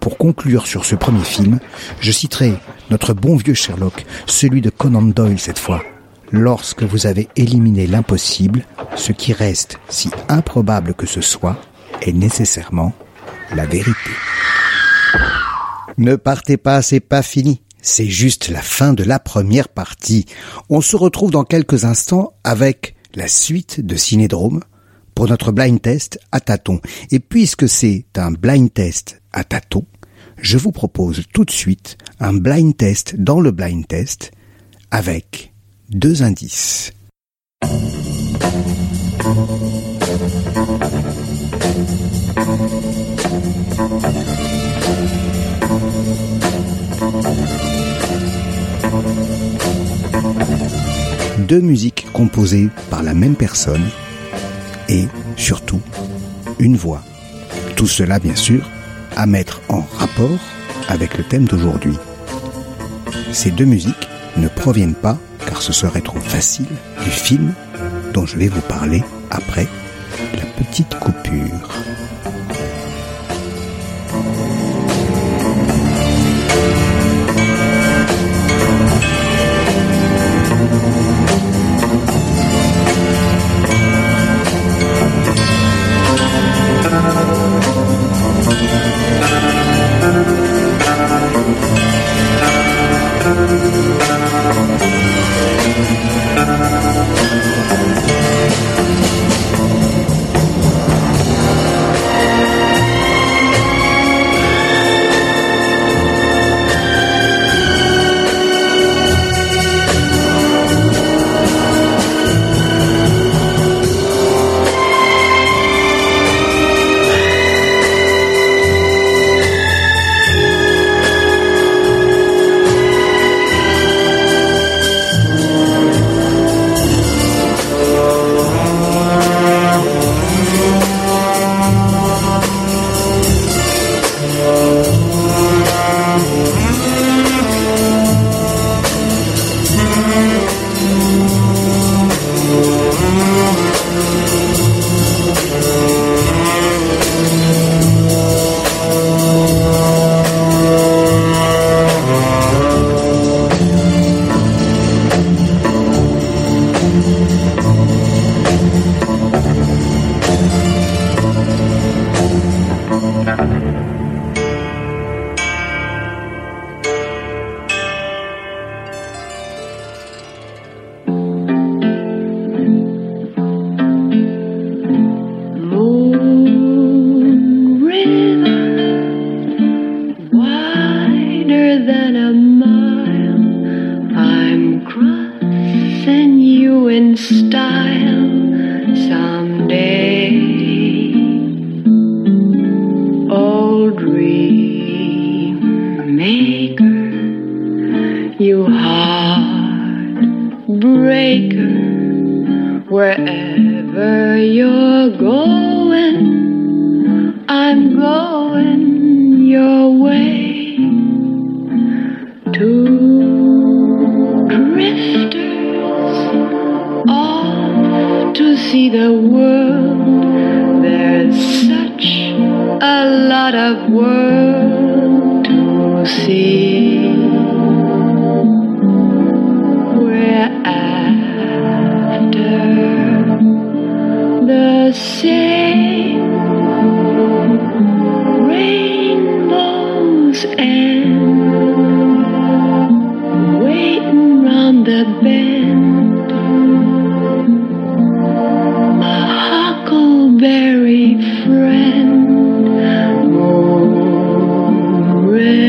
pour 0.00 0.16
conclure 0.16 0.66
sur 0.66 0.84
ce 0.84 0.96
premier 0.96 1.24
film, 1.24 1.60
je 2.00 2.10
citerai 2.10 2.54
notre 2.90 3.12
bon 3.12 3.36
vieux 3.36 3.54
Sherlock, 3.54 4.04
celui 4.26 4.60
de 4.60 4.70
Conan 4.70 5.02
Doyle 5.02 5.38
cette 5.38 5.58
fois. 5.58 5.82
Lorsque 6.32 6.82
vous 6.82 7.06
avez 7.06 7.28
éliminé 7.36 7.86
l'impossible, 7.86 8.64
ce 8.96 9.12
qui 9.12 9.32
reste, 9.32 9.78
si 9.88 10.10
improbable 10.28 10.94
que 10.94 11.06
ce 11.06 11.20
soit, 11.20 11.56
est 12.02 12.12
nécessairement 12.12 12.94
la 13.54 13.66
vérité. 13.66 14.10
Ne 16.00 16.16
partez 16.16 16.56
pas, 16.56 16.80
c'est 16.80 16.98
pas 16.98 17.20
fini. 17.20 17.60
C'est 17.82 18.08
juste 18.08 18.48
la 18.48 18.62
fin 18.62 18.94
de 18.94 19.04
la 19.04 19.18
première 19.18 19.68
partie. 19.68 20.24
On 20.70 20.80
se 20.80 20.96
retrouve 20.96 21.30
dans 21.30 21.44
quelques 21.44 21.84
instants 21.84 22.32
avec 22.42 22.94
la 23.14 23.28
suite 23.28 23.84
de 23.84 23.96
Cinédrome 23.96 24.60
pour 25.14 25.28
notre 25.28 25.52
blind 25.52 25.78
test 25.78 26.18
à 26.32 26.40
tâtons. 26.40 26.80
Et 27.10 27.18
puisque 27.18 27.68
c'est 27.68 28.06
un 28.16 28.30
blind 28.30 28.72
test 28.72 29.20
à 29.34 29.44
tâtons, 29.44 29.84
je 30.38 30.56
vous 30.56 30.72
propose 30.72 31.24
tout 31.34 31.44
de 31.44 31.50
suite 31.50 31.98
un 32.18 32.32
blind 32.32 32.74
test 32.74 33.16
dans 33.16 33.42
le 33.42 33.50
blind 33.50 33.86
test 33.86 34.32
avec 34.90 35.52
deux 35.90 36.22
indices. 36.22 36.94
Deux 51.48 51.60
musiques 51.60 52.06
composées 52.12 52.68
par 52.90 53.02
la 53.02 53.14
même 53.14 53.34
personne 53.34 53.84
et 54.88 55.06
surtout 55.36 55.80
une 56.58 56.76
voix. 56.76 57.02
Tout 57.76 57.86
cela 57.86 58.18
bien 58.18 58.36
sûr 58.36 58.68
à 59.16 59.26
mettre 59.26 59.60
en 59.68 59.80
rapport 59.80 60.38
avec 60.88 61.16
le 61.16 61.24
thème 61.24 61.46
d'aujourd'hui. 61.46 61.96
Ces 63.32 63.50
deux 63.50 63.64
musiques 63.64 64.08
ne 64.36 64.48
proviennent 64.48 64.94
pas, 64.94 65.18
car 65.46 65.62
ce 65.62 65.72
serait 65.72 66.02
trop 66.02 66.20
facile, 66.20 66.66
du 67.02 67.10
film 67.10 67.54
dont 68.12 68.26
je 68.26 68.36
vais 68.36 68.48
vous 68.48 68.60
parler 68.60 69.02
après 69.30 69.66
la 70.34 70.44
petite 70.62 70.94
coupure. 70.98 71.70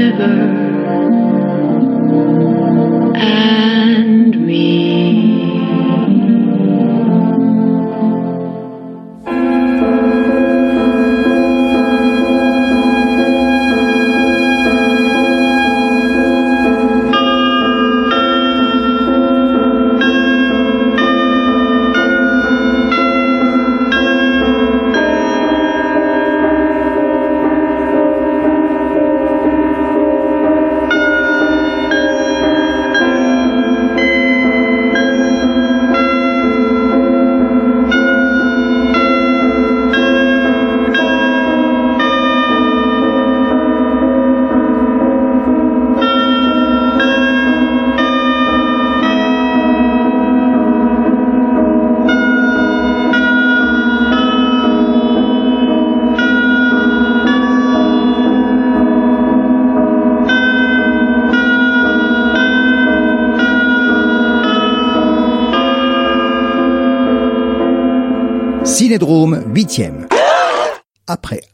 river 0.02 0.34
and 3.16 4.48
me. 4.48 4.91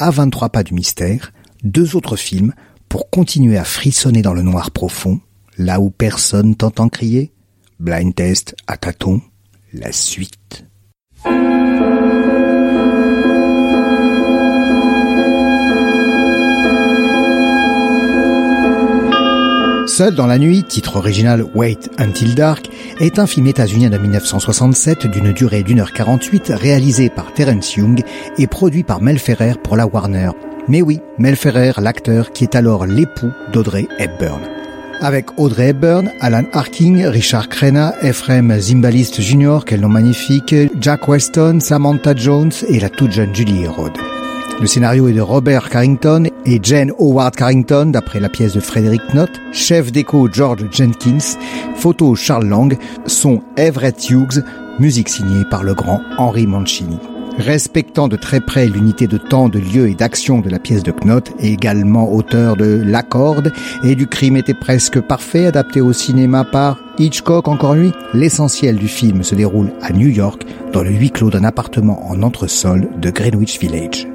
Après 0.08 0.24
A23 0.24 0.50
pas 0.50 0.64
du 0.64 0.74
mystère, 0.74 1.34
deux 1.64 1.98
autres 1.98 2.16
films 2.16 2.54
pour 2.88 3.10
continuer 3.10 3.58
à 3.58 3.66
frissonner 3.66 4.22
dans 4.22 4.34
le 4.34 4.42
noir 4.42 4.72
profond, 4.72 5.20
là 5.58 5.82
où 5.82 5.90
personne 5.90 6.56
t'entend 6.56 6.88
crier. 6.88 7.34
Blind 7.82 8.16
Test 8.16 8.56
à 8.68 8.78
tâtons, 8.78 9.22
la 9.74 9.92
suite. 9.92 10.37
Seul 19.98 20.14
dans 20.14 20.28
la 20.28 20.38
nuit, 20.38 20.64
titre 20.64 20.98
original 20.98 21.44
Wait 21.56 21.90
Until 21.98 22.36
Dark, 22.36 22.70
est 23.00 23.18
un 23.18 23.26
film 23.26 23.48
états-unien 23.48 23.90
de 23.90 23.98
1967 23.98 25.08
d'une 25.08 25.34
durée 25.34 25.64
d'une 25.64 25.80
heure 25.80 25.92
48 25.92 26.54
réalisé 26.56 27.10
par 27.10 27.34
Terence 27.34 27.76
Young 27.76 28.04
et 28.38 28.46
produit 28.46 28.84
par 28.84 29.02
Mel 29.02 29.18
Ferrer 29.18 29.56
pour 29.64 29.76
la 29.76 29.88
Warner. 29.88 30.30
Mais 30.68 30.84
oui, 30.84 31.00
Mel 31.18 31.36
Ferrer, 31.36 31.72
l'acteur 31.80 32.32
qui 32.32 32.44
est 32.44 32.54
alors 32.54 32.86
l'époux 32.86 33.32
d'Audrey 33.52 33.88
Hepburn. 33.98 34.42
Avec 35.02 35.40
Audrey 35.40 35.70
Hepburn, 35.70 36.12
Alan 36.22 36.46
Arkin, 36.54 37.10
Richard 37.10 37.50
Crenna, 37.50 37.96
Ephraim 38.04 38.56
Zimbalist 38.60 39.20
Jr., 39.20 39.62
quel 39.66 39.82
nom 39.82 39.90
magnifique, 39.90 40.54
Jack 40.80 41.08
Weston, 41.08 41.58
Samantha 41.60 42.14
Jones 42.16 42.52
et 42.70 42.80
la 42.80 42.92
toute 42.92 43.14
jeune 43.14 43.34
Julie 43.34 43.64
Herod. 43.64 43.94
Le 44.60 44.66
scénario 44.66 45.08
est 45.08 45.14
de 45.14 45.22
Robert 45.22 45.70
Carrington 45.70 46.24
et 46.48 46.60
Jane 46.64 46.92
Howard 46.98 47.36
Carrington 47.36 47.92
d'après 47.92 48.20
la 48.20 48.28
pièce 48.28 48.54
de 48.54 48.60
Frédéric 48.60 49.02
Knott, 49.14 49.30
chef 49.52 49.92
d'écho 49.92 50.28
George 50.32 50.66
Jenkins, 50.72 51.38
photo 51.76 52.16
Charles 52.16 52.48
Lang, 52.48 52.76
son 53.06 53.44
Everett 53.56 54.10
Hughes, 54.10 54.44
musique 54.80 55.10
signée 55.10 55.44
par 55.52 55.64
le 55.64 55.76
grand 55.76 56.02
Henry 56.18 56.48
Mancini. 56.48 56.98
Respectant 57.38 58.08
de 58.08 58.16
très 58.16 58.42
près 58.42 58.66
l'unité 58.66 59.06
de 59.06 59.20
temps, 59.20 59.48
de 59.48 59.60
lieu 59.60 59.90
et 59.90 59.94
d'action 59.94 60.40
de 60.40 60.50
la 60.50 60.58
pièce 60.58 60.82
de 60.82 60.92
Knott, 60.92 61.32
également 61.40 62.12
auteur 62.12 62.56
de 62.56 62.82
L'Accorde 62.84 63.54
et 63.84 63.94
du 63.94 64.08
crime 64.08 64.38
était 64.38 64.56
presque 64.56 65.00
parfait, 65.00 65.46
adapté 65.46 65.82
au 65.82 65.94
cinéma 65.94 66.44
par 66.44 66.80
Hitchcock. 66.98 67.48
Encore 67.48 67.76
lui, 67.76 67.92
l'essentiel 68.16 68.78
du 68.78 68.88
film 68.88 69.22
se 69.22 69.36
déroule 69.36 69.72
à 69.84 69.94
New 69.94 70.10
York, 70.10 70.48
dans 70.74 70.82
le 70.82 70.90
huis 70.90 71.12
clos 71.12 71.30
d'un 71.30 71.44
appartement 71.44 72.10
en 72.10 72.24
entresol 72.24 72.90
de 73.00 73.12
Greenwich 73.12 73.60
Village. 73.60 74.08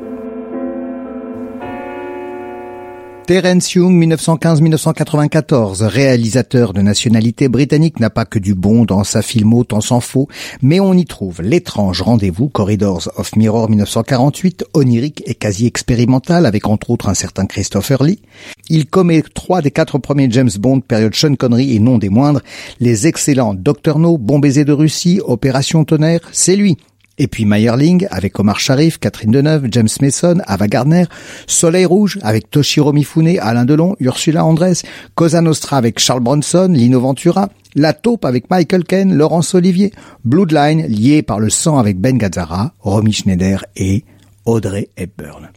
Terence 3.27 3.75
Young, 3.75 3.93
1915-1994, 4.05 5.85
réalisateur 5.85 6.73
de 6.73 6.83
nationalité 6.83 7.49
britannique, 7.49 8.01
n'a 8.01 8.11
pas 8.11 8.25
que 8.25 8.41
du 8.41 8.55
bon 8.55 8.85
dans 8.85 9.05
sa 9.05 9.23
filmo, 9.23 9.63
tant 9.63 9.81
s'en 9.81 10.01
faut, 10.01 10.27
mais 10.61 10.81
on 10.81 10.93
y 10.95 11.05
trouve 11.05 11.41
l'étrange 11.41 12.03
rendez-vous 12.03 12.49
Corridors 12.49 13.09
of 13.17 13.37
Mirror 13.37 13.71
1948, 13.71 14.65
onirique 14.75 15.23
et 15.27 15.35
quasi 15.35 15.67
expérimental, 15.67 16.47
avec 16.47 16.67
entre 16.67 16.91
autres 16.91 17.09
un 17.09 17.15
certain 17.15 17.47
Christopher 17.47 18.03
Lee. 18.03 18.21
Il 18.69 18.87
commet 18.87 19.23
trois 19.23 19.63
des 19.63 19.71
quatre 19.71 19.99
premiers 19.99 20.31
James 20.31 20.51
Bond, 20.59 20.81
période 20.81 21.15
Sean 21.15 21.37
Connery 21.37 21.77
et 21.77 21.79
non 21.79 21.99
des 21.99 22.09
moindres, 22.09 22.43
les 22.81 23.07
excellents 23.07 23.55
Doctor 23.55 24.01
No, 24.01 24.19
Bon 24.19 24.41
baiser 24.41 24.65
de 24.65 24.73
Russie, 24.73 25.21
Opération 25.25 25.85
Tonnerre, 25.85 26.29
c'est 26.33 26.57
lui. 26.57 26.77
Et 27.19 27.27
puis 27.27 27.45
Meyerling 27.45 28.07
avec 28.11 28.39
Omar 28.39 28.59
Sharif, 28.59 28.99
Catherine 28.99 29.31
Deneuve, 29.31 29.69
James 29.71 29.89
Mason, 30.01 30.39
Ava 30.47 30.67
Gardner, 30.67 31.05
Soleil 31.47 31.85
Rouge 31.85 32.19
avec 32.23 32.51
Toshiro 32.51 32.93
Mifune, 32.93 33.39
Alain 33.39 33.65
Delon, 33.65 33.97
Ursula 34.01 34.45
Andress, 34.45 34.83
Cosa 35.15 35.41
Nostra 35.41 35.77
avec 35.77 35.99
Charles 35.99 36.21
Bronson, 36.21 36.69
Lino 36.73 37.01
Ventura, 37.01 37.51
La 37.75 37.93
Taupe 37.93 38.25
avec 38.25 38.51
Michael 38.51 38.85
Ken, 38.85 39.15
Laurence 39.15 39.55
Olivier, 39.55 39.93
Bloodline 40.25 40.87
lié 40.87 41.23
par 41.23 41.39
le 41.39 41.51
sang 41.51 41.79
avec 41.79 41.99
Ben 41.99 42.17
Gazzara, 42.17 42.73
Romy 42.81 43.13
Schneider 43.13 43.65
et 43.77 44.05
Audrey 44.45 44.89
Hepburn. 44.97 45.51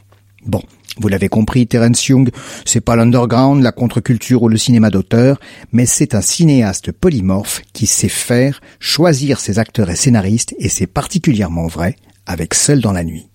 Bon, 0.46 0.62
vous 0.98 1.08
l'avez 1.10 1.28
compris, 1.28 1.68
Terence 1.68 2.08
Young, 2.08 2.30
c'est 2.64 2.82
pas 2.82 2.96
l'underground, 2.96 3.62
la 3.62 3.72
contre-culture 3.72 4.44
ou 4.44 4.48
le 4.48 4.58
cinéma 4.58 4.90
d'auteur, 4.90 5.40
mais 5.74 5.86
c'est 5.86 6.16
un 6.16 6.22
cinéaste 6.22 6.92
polymorphe 6.92 7.62
qui 7.74 7.86
sait 7.86 8.08
faire, 8.08 8.62
choisir 8.80 9.40
ses 9.40 9.60
acteurs 9.60 9.90
et 9.90 9.96
scénaristes, 9.96 10.56
et 10.58 10.70
c'est 10.70 10.88
particulièrement 10.88 11.68
vrai 11.68 11.96
avec 12.26 12.54
Seul 12.54 12.80
dans 12.80 12.94
la 12.94 13.04
nuit. 13.04 13.28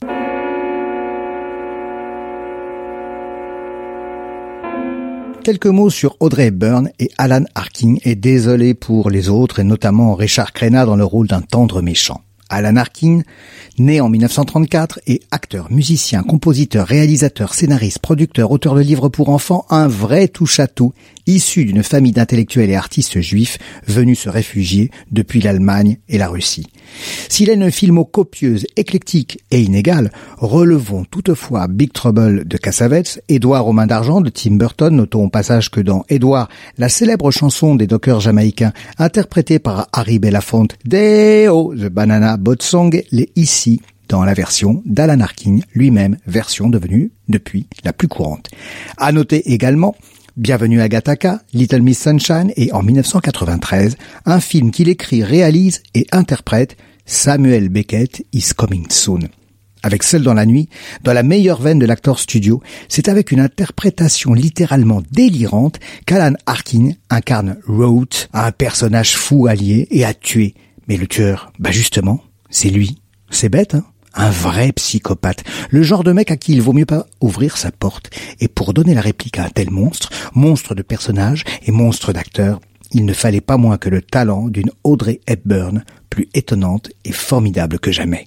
Quelques 5.44 5.66
mots 5.66 5.90
sur 5.90 6.16
Audrey 6.20 6.46
Hepburn 6.46 6.90
et 6.99 7.11
Alan 7.18 7.44
Arkin, 7.55 7.96
et 8.05 8.14
désolé 8.14 8.75
pour 8.75 9.11
les 9.11 9.29
autres, 9.29 9.61
et 9.61 9.64
notamment 9.64 10.14
Richard 10.14 10.53
Crenna 10.53 10.85
dans 10.85 10.96
le 10.96 11.05
rôle 11.05 11.29
d'un 11.29 11.40
tendre 11.40 11.83
méchant. 11.83 12.23
Alan 12.51 12.77
Arkin, 12.77 13.23
né 13.79 14.01
en 14.01 14.09
1934 14.09 15.01
et 15.07 15.23
acteur, 15.31 15.71
musicien, 15.71 16.23
compositeur, 16.23 16.87
réalisateur, 16.87 17.55
scénariste, 17.55 18.01
producteur, 18.01 18.51
auteur 18.51 18.75
de 18.75 18.81
livres 18.81 19.09
pour 19.09 19.31
enfants, 19.31 19.65
un 19.71 19.89
vrai 19.89 20.29
touche-à-tout, 20.29 20.93
issu 21.35 21.64
d'une 21.64 21.83
famille 21.83 22.12
d'intellectuels 22.12 22.71
et 22.71 22.77
artistes 22.77 23.21
juifs 23.21 23.59
venus 23.87 24.21
se 24.21 24.29
réfugier 24.29 24.90
depuis 25.11 25.40
l'Allemagne 25.40 25.99
et 26.09 26.19
la 26.19 26.29
Russie. 26.29 26.66
S'il 27.29 27.51
est 27.51 27.55
une 27.55 27.71
filmo 27.71 28.05
copieuse, 28.05 28.66
éclectique 28.77 29.38
et 29.51 29.61
inégale, 29.61 30.11
relevons 30.38 31.05
toutefois 31.05 31.69
Big 31.69 31.93
Trouble 31.93 32.47
de 32.47 32.57
Cassavetes, 32.57 33.23
Édouard 33.29 33.66
aux 33.66 33.73
mains 33.73 33.87
d'argent 33.87 34.21
de 34.21 34.31
Tim 34.31 34.57
Burton, 34.57 34.95
notons 34.95 35.25
au 35.25 35.31
passage 35.31 35.71
que 35.71 35.81
dans 35.81 36.05
Édouard, 36.09 36.49
la 36.79 36.88
célèbre 36.88 37.31
chanson 37.31 37.75
des 37.75 37.87
dockers 37.87 38.21
jamaïcains, 38.21 38.73
interprétée 38.99 39.59
par 39.59 39.88
Harry 39.93 40.19
Belafonte, 40.19 40.77
Deo, 40.85 41.75
The 41.75 41.88
Banana 41.88 42.37
Boat 42.37 42.57
Song, 42.61 43.03
l'est 43.12 43.31
ici 43.37 43.81
dans 44.11 44.25
la 44.25 44.35
version 44.35 44.83
d'Alan 44.87 45.21
Arkin, 45.21 45.61
lui-même, 45.73 46.16
version 46.27 46.69
devenue 46.69 47.12
depuis 47.29 47.69
la 47.85 47.93
plus 47.93 48.09
courante. 48.09 48.51
À 48.99 49.12
noter 49.12 49.53
également 49.53 49.95
Bienvenue 50.40 50.81
à 50.81 50.88
Gataka, 50.88 51.42
Little 51.53 51.83
Miss 51.83 51.98
Sunshine 51.98 52.50
et 52.57 52.72
en 52.72 52.83
1993, 52.83 53.98
un 54.24 54.40
film 54.40 54.70
qu'il 54.70 54.88
écrit, 54.88 55.22
réalise 55.22 55.83
et 55.94 56.07
interprète, 56.12 56.79
Samuel 57.05 57.68
Beckett 57.68 58.24
is 58.33 58.55
Coming 58.57 58.88
Soon. 58.88 59.29
Avec 59.83 60.03
Seul 60.03 60.22
dans 60.22 60.33
la 60.33 60.46
nuit, 60.46 60.70
dans 61.05 61.12
la 61.12 61.22
meilleure 61.22 61.61
veine 61.61 61.79
de 61.79 61.85
l'acteur 61.85 62.18
studio, 62.18 62.62
c'est 62.88 63.11
avec 63.11 63.33
une 63.33 63.40
interprétation 63.40 64.33
littéralement 64.33 65.03
délirante 65.12 65.79
qu'Alan 66.07 66.37
Arkin 66.46 66.92
incarne 67.11 67.59
Roth, 67.66 68.31
un 68.33 68.50
personnage 68.50 69.18
fou 69.18 69.46
allié 69.46 69.88
et 69.90 70.07
à 70.07 70.14
tuer. 70.14 70.55
Mais 70.88 70.96
le 70.96 71.07
tueur, 71.07 71.53
bah 71.59 71.70
justement, 71.70 72.18
c'est 72.48 72.70
lui. 72.70 72.96
C'est 73.29 73.50
bête, 73.50 73.74
hein? 73.74 73.85
Un 74.14 74.31
vrai 74.31 74.73
psychopathe, 74.73 75.44
le 75.70 75.83
genre 75.83 76.05
de 76.05 76.12
mec 76.12 76.31
à 76.31 76.37
qui 76.37 76.53
il 76.53 76.62
vaut 76.62 76.73
mieux 76.73 76.87
pas 76.87 77.07
ouvrir 77.20 77.57
sa 77.57 77.70
porte. 77.70 78.11
Et 78.40 78.49
pour 78.49 78.75
donner 78.75 78.94
la 78.94 79.01
réplique 79.01 79.38
à 79.38 79.44
un 79.44 79.51
tel 79.51 79.70
monstre, 79.70 80.11
monstre 80.35 80.75
de 80.75 80.83
personnage 80.83 81.44
et 81.66 81.73
monstre 81.73 82.12
d'acteur, 82.12 82.61
il 82.92 83.05
ne 83.05 83.12
fallait 83.12 83.40
pas 83.40 83.57
moins 83.57 83.79
que 83.79 83.88
le 83.88 84.03
talent 84.03 84.49
d'une 84.49 84.70
Audrey 84.83 85.20
Hepburn, 85.27 85.85
plus 86.09 86.29
étonnante 86.35 86.90
et 87.05 87.12
formidable 87.12 87.79
que 87.79 87.92
jamais. 87.92 88.27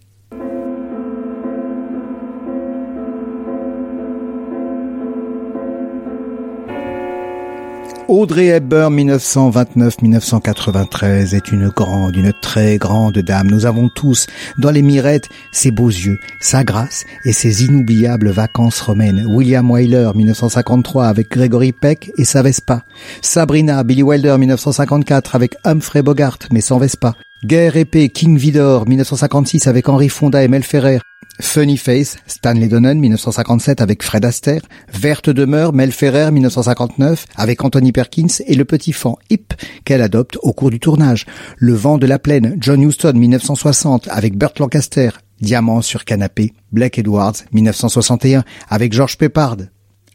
Audrey 8.10 8.48
Hepburn 8.48 8.94
1929-1993 8.96 11.36
est 11.36 11.52
une 11.52 11.70
grande, 11.70 12.18
une 12.18 12.34
très 12.42 12.78
grande 12.78 13.20
dame. 13.20 13.50
Nous 13.50 13.66
avons 13.66 13.88
tous 13.88 14.28
dans 14.58 14.72
les 14.72 14.82
mirettes 14.82 15.30
ses 15.54 15.72
beaux 15.72 15.88
yeux, 15.88 16.20
sa 16.42 16.66
grâce 16.66 17.06
et 17.24 17.32
ses 17.32 17.64
inoubliables 17.64 18.30
vacances 18.30 18.82
romaines. 18.82 19.26
William 19.28 19.72
Wyler 19.72 20.10
1953 20.14 21.08
avec 21.08 21.32
Gregory 21.32 21.72
Peck 21.72 22.12
et 22.18 22.26
sa 22.26 22.42
Vespa. 22.42 22.84
Sabrina, 23.22 23.82
Billy 23.84 24.04
Wilder 24.04 24.36
1954 24.38 25.36
avec 25.36 25.56
Humphrey 25.64 26.02
Bogart 26.02 26.40
mais 26.52 26.62
sans 26.62 26.80
Vespa. 26.80 27.16
Guerre 27.46 27.76
épée, 27.76 28.08
King 28.08 28.38
Vidor 28.38 28.88
1956 28.88 29.68
avec 29.68 29.90
Henry 29.90 30.08
Fonda 30.08 30.42
et 30.42 30.48
Mel 30.48 30.64
Ferrer. 30.64 31.00
Funny 31.42 31.76
Face, 31.76 32.16
Stanley 32.26 32.70
Donen, 32.70 32.98
1957 33.00 33.82
avec 33.82 34.02
Fred 34.02 34.24
Astaire, 34.24 34.62
Verte 34.94 35.30
demeure, 35.30 35.74
Mel 35.74 35.92
Ferrer, 35.92 36.32
1959 36.32 37.26
avec 37.36 37.62
Anthony 37.66 37.92
Perkins 37.92 38.28
et 38.48 38.56
le 38.56 38.64
petit 38.64 38.94
fan 38.94 39.16
Hip 39.30 39.54
qu'elle 39.84 40.02
adopte 40.02 40.38
au 40.42 40.54
cours 40.54 40.70
du 40.70 40.80
tournage. 40.80 41.26
Le 41.58 41.74
vent 41.74 41.98
de 41.98 42.08
la 42.08 42.18
plaine, 42.18 42.56
John 42.62 42.82
Huston, 42.82 43.14
1960 43.14 44.08
avec 44.10 44.38
Burt 44.38 44.58
Lancaster, 44.60 45.10
Diamant 45.42 45.82
sur 45.82 46.06
canapé, 46.06 46.54
Black 46.72 46.98
Edwards, 46.98 47.36
1961 47.52 48.46
avec 48.70 48.94
George 48.94 49.18
Peppard, 49.18 49.58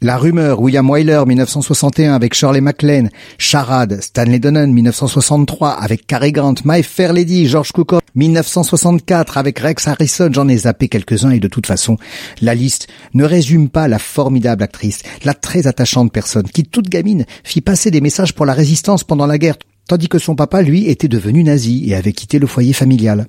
la 0.01 0.17
rumeur, 0.17 0.61
William 0.61 0.89
Wyler, 0.89 1.23
1961 1.25 2.13
avec 2.13 2.33
Shirley 2.33 2.61
MacLaine, 2.61 3.09
Charade, 3.37 4.01
Stanley 4.01 4.39
Donen, 4.39 4.71
1963 4.71 5.71
avec 5.71 6.07
Cary 6.07 6.31
Grant, 6.31 6.55
My 6.63 6.83
Fair 6.83 7.13
Lady, 7.13 7.47
George 7.47 7.71
Cukor, 7.73 8.01
1964 8.15 9.37
avec 9.37 9.59
Rex 9.59 9.87
Harrison, 9.87 10.29
j'en 10.31 10.47
ai 10.47 10.57
zappé 10.57 10.87
quelques-uns 10.87 11.31
et 11.31 11.39
de 11.39 11.47
toute 11.47 11.67
façon, 11.67 11.97
la 12.41 12.55
liste 12.55 12.87
ne 13.13 13.25
résume 13.25 13.69
pas 13.69 13.87
la 13.87 13.99
formidable 13.99 14.63
actrice, 14.63 15.03
la 15.25 15.33
très 15.33 15.67
attachante 15.67 16.11
personne 16.11 16.47
qui, 16.47 16.63
toute 16.63 16.89
gamine, 16.89 17.25
fit 17.43 17.61
passer 17.61 17.91
des 17.91 18.01
messages 18.01 18.33
pour 18.33 18.45
la 18.45 18.53
résistance 18.53 19.03
pendant 19.03 19.27
la 19.27 19.37
guerre, 19.37 19.57
tandis 19.87 20.07
que 20.07 20.19
son 20.19 20.35
papa, 20.35 20.61
lui, 20.61 20.87
était 20.87 21.07
devenu 21.07 21.43
nazi 21.43 21.89
et 21.89 21.95
avait 21.95 22.13
quitté 22.13 22.39
le 22.39 22.47
foyer 22.47 22.73
familial. 22.73 23.27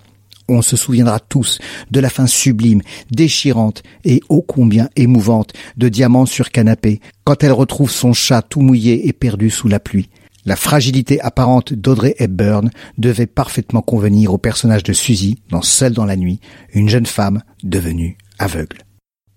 On 0.50 0.62
se 0.62 0.76
souviendra 0.76 1.20
tous 1.20 1.58
de 1.90 2.00
la 2.00 2.10
fin 2.10 2.26
sublime, 2.26 2.82
déchirante 3.10 3.82
et 4.04 4.20
ô 4.28 4.42
combien 4.42 4.88
émouvante 4.96 5.52
de 5.76 5.88
Diamant 5.88 6.26
sur 6.26 6.50
canapé 6.50 7.00
quand 7.24 7.42
elle 7.42 7.52
retrouve 7.52 7.90
son 7.90 8.12
chat 8.12 8.42
tout 8.42 8.60
mouillé 8.60 9.08
et 9.08 9.12
perdu 9.12 9.50
sous 9.50 9.68
la 9.68 9.80
pluie. 9.80 10.10
La 10.46 10.56
fragilité 10.56 11.20
apparente 11.20 11.74
d'Audrey 11.74 12.14
Hepburn 12.18 12.70
devait 12.96 13.26
parfaitement 13.26 13.82
convenir 13.82 14.32
au 14.32 14.38
personnage 14.38 14.82
de 14.82 14.92
Suzy 14.92 15.42
dans 15.50 15.62
Seule 15.62 15.92
dans 15.92 16.06
la 16.06 16.16
nuit, 16.16 16.40
une 16.72 16.88
jeune 16.88 17.06
femme 17.06 17.42
devenue 17.62 18.16
aveugle. 18.38 18.78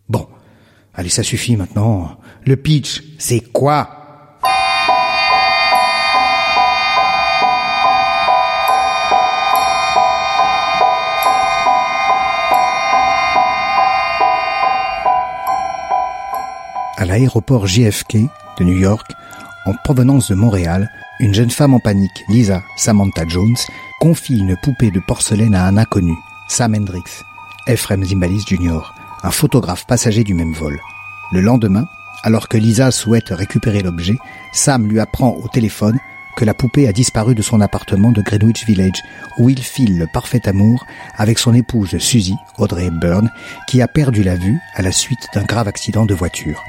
Bon, 0.08 0.28
allez 0.94 1.10
ça 1.10 1.24
suffit 1.24 1.58
maintenant. 1.58 2.18
Le 2.46 2.56
pitch, 2.56 3.04
c'est 3.18 3.42
quoi? 3.42 4.03
À 17.04 17.06
l'aéroport 17.06 17.68
JFK 17.68 18.16
de 18.60 18.64
New 18.64 18.78
York, 18.78 19.12
en 19.66 19.74
provenance 19.84 20.30
de 20.32 20.36
Montréal, 20.36 20.90
une 21.20 21.34
jeune 21.34 21.50
femme 21.50 21.74
en 21.74 21.80
panique, 21.82 22.24
Lisa 22.30 22.64
Samantha 22.78 23.28
Jones, 23.28 23.58
confie 24.00 24.38
une 24.38 24.56
poupée 24.64 24.90
de 24.90 25.02
porcelaine 25.02 25.54
à 25.54 25.66
un 25.66 25.76
inconnu, 25.76 26.16
Sam 26.48 26.76
Hendricks, 26.76 27.26
Ephraim 27.68 28.06
Zimbalis 28.06 28.46
Jr., 28.48 28.94
un 29.22 29.32
photographe 29.32 29.86
passager 29.86 30.24
du 30.24 30.34
même 30.34 30.54
vol. 30.54 30.80
Le 31.34 31.42
lendemain, 31.42 31.90
alors 32.24 32.48
que 32.48 32.56
Lisa 32.56 32.90
souhaite 32.90 33.32
récupérer 33.32 33.82
l'objet, 33.82 34.16
Sam 34.54 34.88
lui 34.88 35.02
apprend 35.02 35.32
au 35.44 35.50
téléphone 35.50 36.00
que 36.38 36.46
la 36.46 36.54
poupée 36.54 36.88
a 36.88 36.94
disparu 36.94 37.36
de 37.36 37.42
son 37.42 37.60
appartement 37.60 38.14
de 38.14 38.22
Greenwich 38.22 38.66
Village, 38.66 39.04
où 39.40 39.50
il 39.50 39.62
file 39.62 39.98
le 39.98 40.08
parfait 40.08 40.48
amour 40.48 40.86
avec 41.18 41.38
son 41.38 41.54
épouse 41.54 41.98
Suzy, 41.98 42.36
Audrey 42.58 42.86
Hepburn, 42.86 43.30
qui 43.68 43.82
a 43.82 43.90
perdu 43.90 44.24
la 44.24 44.38
vue 44.38 44.58
à 44.76 44.82
la 44.82 44.94
suite 44.94 45.28
d'un 45.34 45.44
grave 45.44 45.68
accident 45.68 46.06
de 46.06 46.14
voiture. 46.14 46.64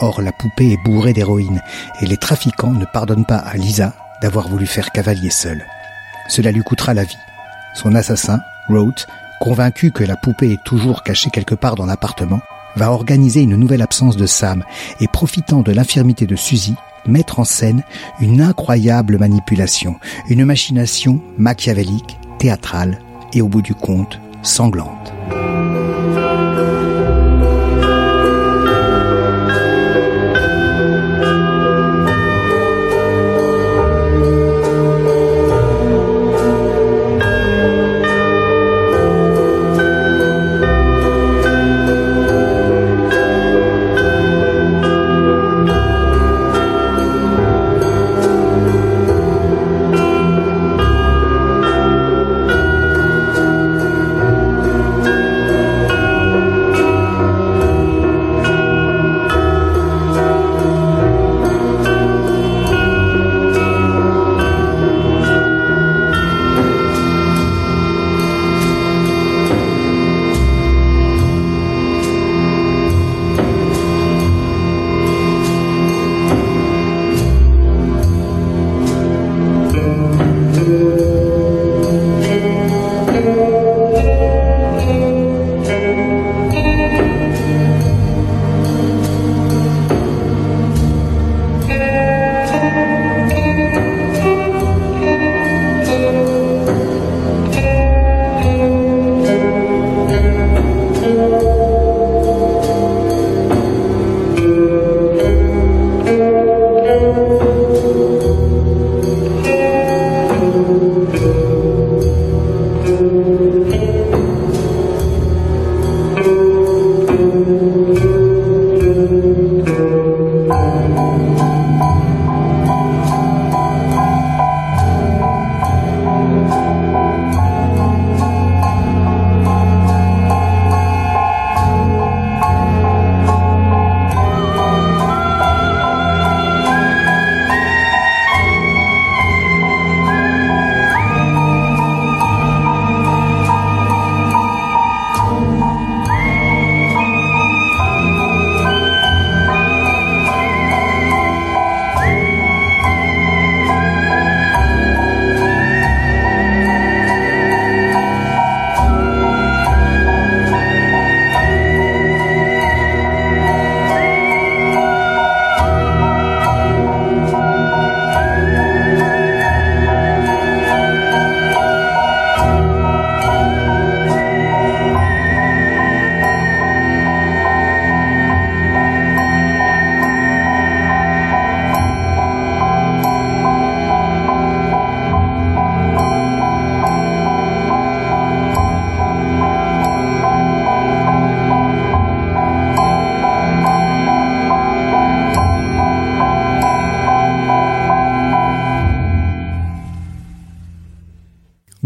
Or, 0.00 0.22
la 0.22 0.32
poupée 0.32 0.72
est 0.72 0.84
bourrée 0.84 1.12
d'héroïne 1.12 1.62
et 2.00 2.06
les 2.06 2.16
trafiquants 2.16 2.72
ne 2.72 2.84
pardonnent 2.84 3.26
pas 3.26 3.36
à 3.36 3.56
Lisa 3.56 3.94
d'avoir 4.22 4.48
voulu 4.48 4.66
faire 4.66 4.90
cavalier 4.90 5.30
seule. 5.30 5.64
Cela 6.28 6.50
lui 6.50 6.62
coûtera 6.62 6.94
la 6.94 7.04
vie. 7.04 7.18
Son 7.74 7.94
assassin, 7.94 8.40
Roth, 8.68 9.06
convaincu 9.40 9.90
que 9.90 10.04
la 10.04 10.16
poupée 10.16 10.52
est 10.52 10.64
toujours 10.64 11.02
cachée 11.02 11.30
quelque 11.30 11.54
part 11.54 11.74
dans 11.74 11.86
l'appartement, 11.86 12.40
va 12.76 12.90
organiser 12.90 13.42
une 13.42 13.56
nouvelle 13.56 13.82
absence 13.82 14.16
de 14.16 14.26
Sam 14.26 14.64
et 15.00 15.08
profitant 15.08 15.60
de 15.60 15.72
l'infirmité 15.72 16.26
de 16.26 16.36
Suzy, 16.36 16.74
mettre 17.06 17.38
en 17.38 17.44
scène 17.44 17.82
une 18.20 18.40
incroyable 18.40 19.18
manipulation, 19.18 19.96
une 20.28 20.44
machination 20.44 21.20
machiavélique, 21.38 22.18
théâtrale 22.38 22.98
et 23.32 23.42
au 23.42 23.48
bout 23.48 23.62
du 23.62 23.74
compte, 23.74 24.18
sanglante. 24.42 25.12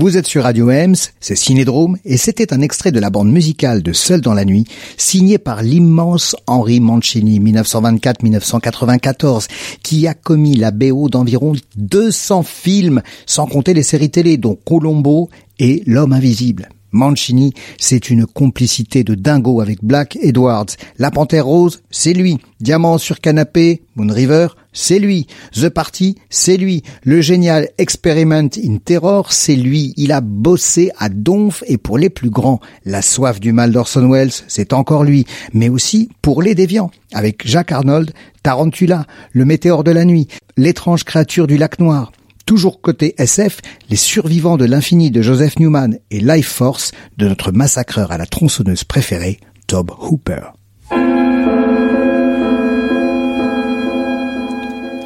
Vous 0.09 0.17
êtes 0.17 0.27
sur 0.27 0.45
Radio 0.45 0.71
Ems, 0.71 0.95
c'est 1.21 1.37
Cinédrome, 1.37 1.99
et 2.07 2.17
c'était 2.17 2.55
un 2.55 2.63
extrait 2.63 2.93
de 2.93 2.99
la 2.99 3.11
bande 3.11 3.31
musicale 3.31 3.83
de 3.83 3.93
Seul 3.93 4.23
dans 4.23 4.33
la 4.33 4.47
nuit, 4.47 4.65
signé 4.97 5.37
par 5.37 5.61
l'immense 5.61 6.35
Henri 6.47 6.81
Mancini, 6.81 7.39
1924-1994, 7.41 9.49
qui 9.83 10.07
a 10.07 10.15
commis 10.15 10.57
la 10.57 10.71
BO 10.71 11.11
d'environ 11.11 11.53
200 11.77 12.43
films, 12.43 13.03
sans 13.27 13.45
compter 13.45 13.75
les 13.75 13.83
séries 13.83 14.09
télé, 14.09 14.39
dont 14.39 14.57
Colombo 14.65 15.29
et 15.59 15.83
L'homme 15.85 16.15
invisible. 16.15 16.71
Mancini, 16.93 17.53
c'est 17.79 18.11
une 18.11 18.27
complicité 18.27 19.05
de 19.05 19.15
dingo 19.15 19.61
avec 19.61 19.85
Black 19.85 20.17
Edwards. 20.23 20.67
La 20.99 21.11
Panthère 21.11 21.47
Rose, 21.47 21.83
c'est 21.91 22.13
lui. 22.13 22.39
Diamant 22.61 22.99
sur 22.99 23.21
canapé, 23.21 23.83
Moon 23.95 24.13
River, 24.13 24.49
c'est 24.73 24.99
lui. 24.99 25.27
The 25.53 25.69
Party, 25.69 26.17
c'est 26.31 26.57
lui. 26.57 26.83
Le 27.03 27.21
génial 27.21 27.69
Experiment 27.79 28.49
in 28.65 28.79
Terror, 28.85 29.33
c'est 29.33 29.57
lui. 29.57 29.93
Il 29.97 30.13
a 30.13 30.21
bossé 30.21 30.91
à 30.99 31.09
Donf 31.09 31.63
et 31.67 31.79
pour 31.79 31.99
les 31.99 32.11
plus 32.11 32.31
grands. 32.31 32.61
La 32.85 33.03
soif 33.03 33.41
du 33.41 33.53
mal 33.53 33.73
d'Orson 33.73 34.09
Welles, 34.09 34.33
c'est 34.47 34.73
encore 34.73 35.05
lui. 35.05 35.27
Mais 35.53 35.69
aussi 35.69 36.09
pour 36.23 36.43
les 36.43 36.55
déviants. 36.55 36.91
Avec 37.13 37.47
Jacques 37.47 37.73
Arnold, 37.73 38.13
Tarantula, 38.43 39.07
Le 39.33 39.45
météore 39.45 39.85
de 39.85 39.91
la 39.91 40.05
nuit, 40.05 40.29
L'étrange 40.57 41.05
créature 41.05 41.47
du 41.47 41.57
lac 41.57 41.79
noir. 41.79 42.13
Toujours 42.49 42.81
côté 42.81 43.15
SF, 43.19 43.59
Les 43.91 43.97
survivants 43.97 44.57
de 44.57 44.65
l'infini 44.65 45.11
de 45.11 45.21
Joseph 45.21 45.59
Newman 45.59 45.99
et 46.11 46.19
Life 46.19 46.49
Force 46.49 46.93
de 47.19 47.29
notre 47.29 47.53
massacreur 47.53 48.11
à 48.11 48.17
la 48.17 48.25
tronçonneuse 48.25 48.85
préférée, 48.85 49.39
Tob 49.67 49.91
Hooper. 49.91 50.55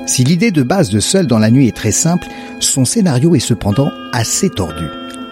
Si 0.06 0.22
l'idée 0.22 0.52
de 0.52 0.62
base 0.62 0.90
de 0.90 1.00
Seul 1.00 1.26
dans 1.26 1.40
la 1.40 1.50
nuit 1.50 1.66
est 1.66 1.76
très 1.76 1.90
simple, 1.90 2.28
son 2.60 2.84
scénario 2.84 3.34
est 3.34 3.40
cependant 3.40 3.90
assez 4.12 4.48
tordu. 4.48 4.84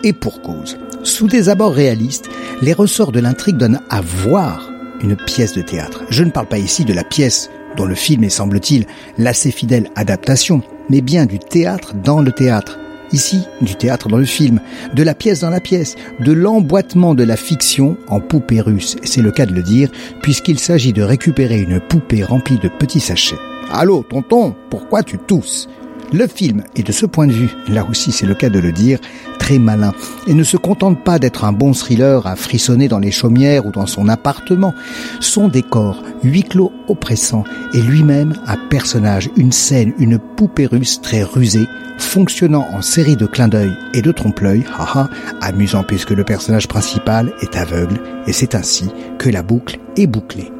Et 0.02 0.12
pour 0.12 0.42
cause. 0.42 0.78
Sous 1.04 1.28
des 1.28 1.48
abords 1.48 1.74
réalistes, 1.74 2.28
les 2.60 2.72
ressorts 2.72 3.12
de 3.12 3.20
l'intrigue 3.20 3.56
donnent 3.56 3.82
à 3.88 4.00
voir 4.00 4.68
une 5.00 5.14
pièce 5.14 5.52
de 5.52 5.62
théâtre. 5.62 6.02
Je 6.10 6.24
ne 6.24 6.32
parle 6.32 6.48
pas 6.48 6.58
ici 6.58 6.84
de 6.84 6.92
la 6.92 7.04
pièce 7.04 7.50
dont 7.76 7.84
le 7.84 7.94
film 7.94 8.24
est 8.24 8.30
semble-t-il 8.30 8.86
l'assez 9.16 9.52
fidèle 9.52 9.90
adaptation, 9.94 10.60
mais 10.90 11.00
bien 11.00 11.24
du 11.24 11.38
théâtre 11.38 11.94
dans 11.94 12.20
le 12.20 12.32
théâtre. 12.32 12.78
Ici, 13.12 13.42
du 13.60 13.74
théâtre 13.76 14.08
dans 14.08 14.18
le 14.18 14.24
film, 14.24 14.60
de 14.94 15.02
la 15.02 15.14
pièce 15.14 15.40
dans 15.40 15.50
la 15.50 15.60
pièce, 15.60 15.96
de 16.20 16.32
l'emboîtement 16.32 17.14
de 17.14 17.24
la 17.24 17.36
fiction 17.36 17.96
en 18.08 18.20
poupée 18.20 18.60
russe. 18.60 18.96
C'est 19.02 19.22
le 19.22 19.32
cas 19.32 19.46
de 19.46 19.54
le 19.54 19.62
dire, 19.62 19.90
puisqu'il 20.22 20.58
s'agit 20.58 20.92
de 20.92 21.02
récupérer 21.02 21.60
une 21.60 21.80
poupée 21.80 22.22
remplie 22.22 22.58
de 22.58 22.68
petits 22.68 23.00
sachets. 23.00 23.38
Allô, 23.72 24.04
tonton, 24.08 24.54
pourquoi 24.68 25.02
tu 25.02 25.16
tousses? 25.18 25.68
Le 26.12 26.26
film 26.26 26.64
est 26.76 26.82
de 26.82 26.92
ce 26.92 27.06
point 27.06 27.26
de 27.26 27.32
vue, 27.32 27.50
là 27.68 27.86
aussi 27.88 28.12
c'est 28.12 28.26
le 28.26 28.34
cas 28.34 28.48
de 28.48 28.58
le 28.58 28.72
dire, 28.72 28.98
très 29.38 29.58
malin 29.58 29.92
et 30.26 30.34
ne 30.34 30.42
se 30.42 30.56
contente 30.56 31.02
pas 31.04 31.18
d'être 31.18 31.44
un 31.44 31.52
bon 31.52 31.72
thriller 31.72 32.26
à 32.26 32.36
frissonner 32.36 32.88
dans 32.88 32.98
les 32.98 33.10
chaumières 33.10 33.66
ou 33.66 33.70
dans 33.70 33.86
son 33.86 34.08
appartement. 34.08 34.74
Son 35.20 35.48
décor, 35.48 36.02
huis 36.22 36.42
clos 36.42 36.72
oppressant, 36.88 37.44
est 37.74 37.80
lui-même 37.80 38.34
un 38.46 38.56
personnage, 38.56 39.30
une 39.36 39.52
scène, 39.52 39.94
une 39.98 40.18
poupée 40.18 40.66
russe 40.66 41.00
très 41.00 41.22
rusée, 41.22 41.66
fonctionnant 41.98 42.66
en 42.72 42.82
série 42.82 43.16
de 43.16 43.26
clins 43.26 43.48
d'œil 43.48 43.72
et 43.94 44.02
de 44.02 44.12
trompe-l'œil, 44.12 44.64
haha, 44.78 45.08
amusant 45.40 45.84
puisque 45.84 46.10
le 46.10 46.24
personnage 46.24 46.68
principal 46.68 47.32
est 47.40 47.56
aveugle 47.56 48.00
et 48.26 48.32
c'est 48.32 48.54
ainsi 48.54 48.88
que 49.18 49.28
la 49.28 49.42
boucle 49.42 49.78
est 49.96 50.06
bouclée 50.06 50.50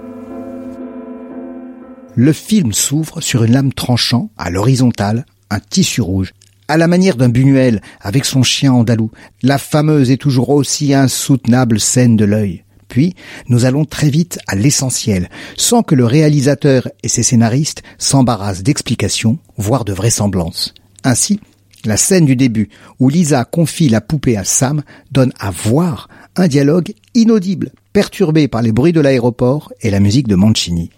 le 2.16 2.32
film 2.32 2.72
s'ouvre 2.72 3.20
sur 3.20 3.44
une 3.44 3.53
lame 3.53 3.72
tranchant 3.72 4.30
à 4.36 4.51
l'horizontale 4.51 5.24
un 5.51 5.61
tissu 5.61 6.01
rouge, 6.01 6.32
à 6.68 6.76
la 6.76 6.86
manière 6.86 7.16
d'un 7.16 7.28
Buñuel 7.28 7.82
avec 8.01 8.24
son 8.24 8.42
chien 8.42 8.72
andalou, 8.72 9.11
la 9.42 9.59
fameuse 9.59 10.11
et 10.11 10.16
toujours 10.16 10.51
aussi 10.51 10.94
insoutenable 10.94 11.80
scène 11.80 12.16
de 12.16 12.24
l'œil. 12.24 12.64
Puis, 12.86 13.14
nous 13.48 13.64
allons 13.64 13.84
très 13.84 14.11
vite 14.11 14.38
à 14.48 14.57
l'essentiel, 14.57 15.30
sans 15.57 15.82
que 15.82 15.94
le 15.94 16.05
réalisateur 16.05 16.88
et 17.03 17.09
ses 17.09 17.22
scénaristes 17.22 17.82
s'embarrassent 17.98 18.62
d'explications, 18.62 19.38
voire 19.57 19.84
de 19.84 19.92
vraisemblances. 19.92 20.74
Ainsi, 21.05 21.40
la 21.84 21.96
scène 21.96 22.26
du 22.26 22.36
début, 22.36 22.68
où 22.98 23.09
Lisa 23.09 23.44
confie 23.44 23.88
la 23.88 24.01
poupée 24.01 24.36
à 24.36 24.44
Sam, 24.44 24.82
donne 25.12 25.32
à 25.38 25.51
voir 25.51 26.09
un 26.36 26.48
dialogue 26.48 26.92
inaudible, 27.14 27.72
perturbé 27.92 28.48
par 28.48 28.62
les 28.62 28.72
bruits 28.72 28.92
de 28.92 29.01
l'aéroport 29.01 29.72
et 29.80 29.90
la 29.90 30.01
musique 30.01 30.28
de 30.28 30.34
Mancini. 30.34 30.90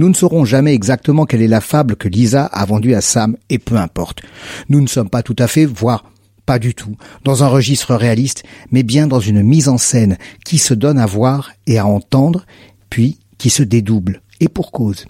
Nous 0.00 0.08
ne 0.08 0.14
saurons 0.14 0.46
jamais 0.46 0.72
exactement 0.72 1.26
quelle 1.26 1.42
est 1.42 1.46
la 1.46 1.60
fable 1.60 1.94
que 1.94 2.08
Lisa 2.08 2.46
a 2.46 2.64
vendue 2.64 2.94
à 2.94 3.02
Sam, 3.02 3.36
et 3.50 3.58
peu 3.58 3.76
importe. 3.76 4.22
Nous 4.70 4.80
ne 4.80 4.86
sommes 4.86 5.10
pas 5.10 5.22
tout 5.22 5.36
à 5.38 5.46
fait, 5.46 5.66
voire 5.66 6.10
pas 6.46 6.58
du 6.58 6.74
tout, 6.74 6.96
dans 7.22 7.44
un 7.44 7.48
registre 7.48 7.94
réaliste, 7.94 8.42
mais 8.70 8.82
bien 8.82 9.06
dans 9.06 9.20
une 9.20 9.42
mise 9.42 9.68
en 9.68 9.76
scène 9.76 10.16
qui 10.42 10.56
se 10.56 10.72
donne 10.72 10.98
à 10.98 11.04
voir 11.04 11.52
et 11.66 11.78
à 11.78 11.84
entendre, 11.84 12.46
puis 12.88 13.18
qui 13.36 13.50
se 13.50 13.62
dédouble, 13.62 14.22
et 14.40 14.48
pour 14.48 14.72
cause. 14.72 15.04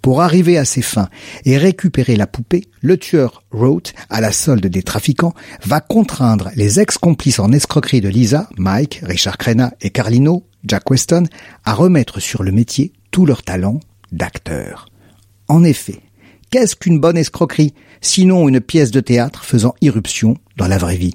Pour 0.00 0.22
arriver 0.22 0.56
à 0.56 0.64
ses 0.64 0.80
fins 0.80 1.10
et 1.44 1.58
récupérer 1.58 2.16
la 2.16 2.26
poupée, 2.26 2.64
le 2.80 2.96
tueur 2.96 3.42
Roth, 3.50 3.92
à 4.08 4.22
la 4.22 4.32
solde 4.32 4.68
des 4.68 4.82
trafiquants, 4.82 5.34
va 5.66 5.82
contraindre 5.82 6.48
les 6.56 6.80
ex-complices 6.80 7.40
en 7.40 7.52
escroquerie 7.52 8.00
de 8.00 8.08
Lisa, 8.08 8.48
Mike, 8.56 9.00
Richard 9.02 9.36
Crenna 9.36 9.74
et 9.82 9.90
Carlino, 9.90 10.46
Jack 10.64 10.90
Weston, 10.90 11.24
à 11.66 11.74
remettre 11.74 12.20
sur 12.20 12.42
le 12.42 12.52
métier 12.52 12.94
tout 13.10 13.26
leur 13.26 13.42
talent 13.42 13.80
d'acteur. 14.12 14.86
En 15.48 15.64
effet, 15.64 16.00
qu'est-ce 16.50 16.76
qu'une 16.76 17.00
bonne 17.00 17.18
escroquerie, 17.18 17.74
sinon 18.00 18.48
une 18.48 18.60
pièce 18.60 18.90
de 18.90 19.00
théâtre 19.00 19.44
faisant 19.44 19.74
irruption 19.80 20.36
dans 20.56 20.68
la 20.68 20.78
vraie 20.78 20.96
vie? 20.96 21.14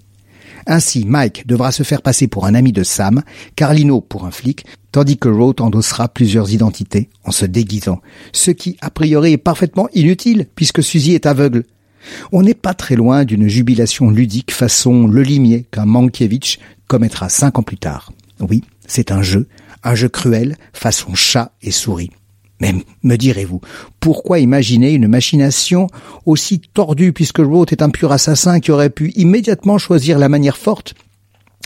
Ainsi, 0.67 1.05
Mike 1.05 1.45
devra 1.45 1.71
se 1.71 1.83
faire 1.83 2.01
passer 2.01 2.27
pour 2.27 2.45
un 2.45 2.55
ami 2.55 2.71
de 2.71 2.83
Sam, 2.83 3.21
Carlino 3.55 4.01
pour 4.01 4.25
un 4.25 4.31
flic, 4.31 4.65
tandis 4.91 5.17
que 5.17 5.29
Roth 5.29 5.61
endossera 5.61 6.07
plusieurs 6.07 6.53
identités 6.53 7.09
en 7.23 7.31
se 7.31 7.45
déguisant, 7.45 8.01
ce 8.33 8.51
qui, 8.51 8.77
a 8.81 8.89
priori, 8.89 9.33
est 9.33 9.37
parfaitement 9.37 9.89
inutile, 9.93 10.47
puisque 10.55 10.81
Suzy 10.81 11.13
est 11.13 11.27
aveugle. 11.27 11.65
On 12.31 12.41
n'est 12.41 12.55
pas 12.55 12.73
très 12.73 12.95
loin 12.95 13.25
d'une 13.25 13.47
jubilation 13.47 14.09
ludique 14.09 14.51
façon 14.51 15.07
Le 15.07 15.21
Limier 15.21 15.67
qu'un 15.71 15.85
Mankiewicz 15.85 16.57
commettra 16.87 17.29
cinq 17.29 17.59
ans 17.59 17.63
plus 17.63 17.77
tard. 17.77 18.11
Oui, 18.39 18.63
c'est 18.87 19.11
un 19.11 19.21
jeu, 19.21 19.47
un 19.83 19.95
jeu 19.95 20.09
cruel 20.09 20.57
façon 20.73 21.13
chat 21.13 21.51
et 21.61 21.71
souris. 21.71 22.11
Mais 22.61 22.73
me 23.03 23.15
direz-vous, 23.17 23.59
pourquoi 23.99 24.39
imaginer 24.39 24.93
une 24.93 25.07
machination 25.07 25.87
aussi 26.25 26.59
tordue 26.59 27.11
puisque 27.11 27.39
Roth 27.39 27.73
est 27.73 27.81
un 27.81 27.89
pur 27.89 28.11
assassin 28.11 28.59
qui 28.59 28.71
aurait 28.71 28.89
pu 28.89 29.11
immédiatement 29.15 29.77
choisir 29.77 30.19
la 30.19 30.29
manière 30.29 30.57
forte? 30.57 30.95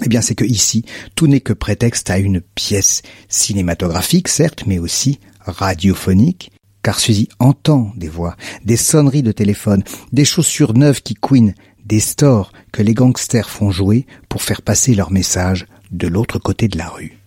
Eh 0.04 0.08
bien, 0.08 0.22
c'est 0.22 0.36
que 0.36 0.46
ici, 0.46 0.86
tout 1.16 1.28
n'est 1.28 1.42
que 1.42 1.54
prétexte 1.54 2.10
à 2.10 2.18
une 2.18 2.42
pièce 2.42 3.02
cinématographique, 3.28 4.30
certes, 4.30 4.64
mais 4.66 4.80
aussi 4.80 5.20
radiophonique, 5.42 6.52
car 6.82 7.00
Suzy 7.00 7.28
entend 7.40 7.92
des 7.98 8.08
voix, 8.08 8.36
des 8.64 8.78
sonneries 8.78 9.24
de 9.24 9.32
téléphone, 9.32 9.84
des 10.14 10.26
chaussures 10.26 10.74
neuves 10.74 11.02
qui 11.02 11.16
couinent, 11.16 11.54
des 11.86 12.00
stores 12.00 12.52
que 12.72 12.82
les 12.82 12.94
gangsters 12.94 13.50
font 13.50 13.72
jouer 13.72 14.06
pour 14.30 14.42
faire 14.42 14.62
passer 14.62 14.96
leur 14.96 15.12
message 15.12 15.66
de 15.92 16.08
l'autre 16.08 16.40
côté 16.40 16.68
de 16.68 16.78
la 16.78 16.88
rue. 16.88 17.19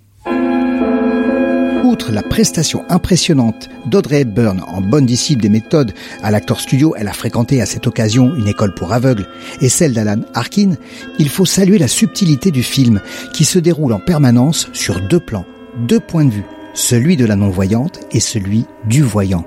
Outre 1.93 2.11
la 2.11 2.23
prestation 2.23 2.87
impressionnante 2.89 3.69
d'Audrey 3.85 4.23
Hepburn 4.23 4.63
en 4.67 4.81
bonne 4.81 5.05
disciple 5.05 5.43
des 5.43 5.51
méthodes 5.51 5.93
à 6.23 6.31
l'acteur 6.31 6.59
studio, 6.59 6.95
elle 6.97 7.07
a 7.07 7.13
fréquenté 7.13 7.61
à 7.61 7.67
cette 7.67 7.87
occasion 7.87 8.35
une 8.35 8.49
école 8.49 8.73
pour 8.73 8.95
aveugles, 8.95 9.29
et 9.61 9.69
celle 9.69 9.93
d'Alan 9.93 10.23
Arkin, 10.33 10.77
il 11.19 11.29
faut 11.29 11.45
saluer 11.45 11.77
la 11.77 11.89
subtilité 11.89 12.51
du 12.51 12.63
film 12.63 13.03
qui 13.35 13.45
se 13.45 13.59
déroule 13.59 13.93
en 13.93 13.99
permanence 13.99 14.71
sur 14.73 15.07
deux 15.07 15.21
plans, 15.21 15.45
deux 15.87 16.01
points 16.01 16.25
de 16.25 16.31
vue, 16.31 16.47
celui 16.73 17.19
de 17.19 17.27
la 17.27 17.37
non-voyante 17.37 18.01
et 18.11 18.21
celui 18.21 18.65
du 18.87 19.03
voyant. 19.03 19.45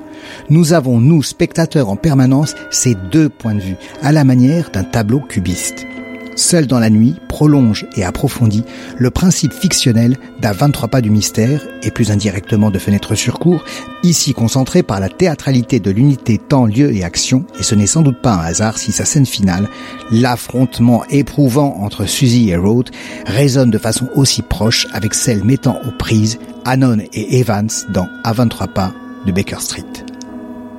Nous 0.51 0.73
avons, 0.73 0.99
nous, 0.99 1.23
spectateurs 1.23 1.89
en 1.89 1.95
permanence, 1.95 2.53
ces 2.69 2.93
deux 3.11 3.27
points 3.27 3.55
de 3.55 3.61
vue, 3.61 3.75
à 4.03 4.11
la 4.11 4.23
manière 4.23 4.69
d'un 4.69 4.83
tableau 4.83 5.19
cubiste. 5.19 5.87
Seul 6.36 6.67
dans 6.67 6.79
la 6.79 6.89
nuit 6.89 7.15
prolonge 7.29 7.86
et 7.95 8.03
approfondit 8.03 8.63
le 8.97 9.09
principe 9.09 9.53
fictionnel 9.53 10.17
d'un 10.41 10.51
23 10.51 10.89
pas 10.89 11.01
du 11.01 11.09
mystère 11.09 11.65
et 11.81 11.91
plus 11.91 12.11
indirectement 12.11 12.71
de 12.71 12.79
fenêtre 12.79 13.15
sur 13.15 13.39
cours, 13.39 13.63
ici 14.03 14.33
concentré 14.33 14.83
par 14.83 14.99
la 14.99 15.07
théâtralité 15.09 15.79
de 15.79 15.91
l'unité 15.91 16.38
temps, 16.38 16.65
lieu 16.65 16.93
et 16.93 17.03
action, 17.03 17.45
et 17.57 17.63
ce 17.63 17.73
n'est 17.73 17.88
sans 17.88 18.01
doute 18.01 18.21
pas 18.21 18.33
un 18.33 18.39
hasard 18.39 18.77
si 18.77 18.91
sa 18.91 19.05
scène 19.05 19.25
finale, 19.25 19.69
l'affrontement 20.11 21.03
éprouvant 21.09 21.77
entre 21.79 22.05
Suzy 22.05 22.49
et 22.49 22.57
Rhodes, 22.57 22.91
résonne 23.25 23.71
de 23.71 23.77
façon 23.77 24.09
aussi 24.15 24.41
proche 24.41 24.88
avec 24.93 25.13
celle 25.13 25.43
mettant 25.43 25.79
aux 25.88 25.97
prises 25.97 26.38
Anon 26.65 26.97
et 27.13 27.39
Evans 27.39 27.69
dans 27.93 28.07
À 28.23 28.33
23 28.33 28.67
pas 28.67 28.93
de 29.25 29.31
Baker 29.31 29.59
Street. 29.59 29.83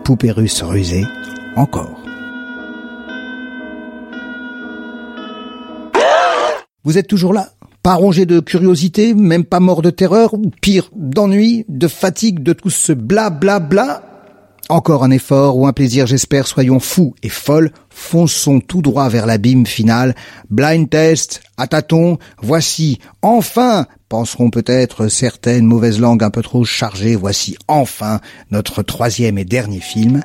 Poupée 0.05 0.31
russe 0.31 0.63
rusée, 0.63 1.05
encore. 1.57 2.06
Vous 6.87 6.99
êtes 6.99 7.09
toujours 7.09 7.33
là 7.33 7.49
Pas 7.83 7.95
rongé 7.95 8.27
de 8.27 8.39
curiosité, 8.39 9.13
même 9.13 9.45
pas 9.45 9.59
mort 9.59 9.83
de 9.83 9.91
terreur, 9.91 10.35
ou 10.35 10.53
pire, 10.63 10.89
d'ennui, 10.95 11.65
de 11.69 11.89
fatigue, 11.89 12.45
de 12.45 12.53
tout 12.53 12.71
ce 12.71 12.93
bla 12.93 13.29
bla 13.29 13.59
bla 13.59 14.05
Encore 14.69 15.03
un 15.03 15.11
effort 15.11 15.59
ou 15.59 15.67
un 15.67 15.73
plaisir, 15.73 16.07
j'espère, 16.07 16.47
soyons 16.47 16.79
fous 16.79 17.17
et 17.25 17.29
folles, 17.29 17.73
fonçons 17.91 18.61
tout 18.61 18.83
droit 18.83 19.09
vers 19.09 19.27
l'abîme 19.27 19.67
final. 19.67 20.15
Blind 20.49 20.89
test, 20.89 21.43
à 21.57 21.67
tâtons, 21.67 22.19
voici, 22.41 23.01
enfin, 23.21 23.87
penseront 24.09 24.51
peut-être 24.51 25.09
certaines 25.09 25.67
mauvaises 25.67 25.99
langues 25.99 26.23
un 26.23 26.31
peu 26.31 26.43
trop 26.43 26.65
chargées, 26.65 27.17
voici 27.17 27.57
enfin 27.67 28.21
notre 28.53 28.85
troisième 28.85 29.39
et 29.39 29.45
dernier 29.45 29.81
film. 29.81 30.23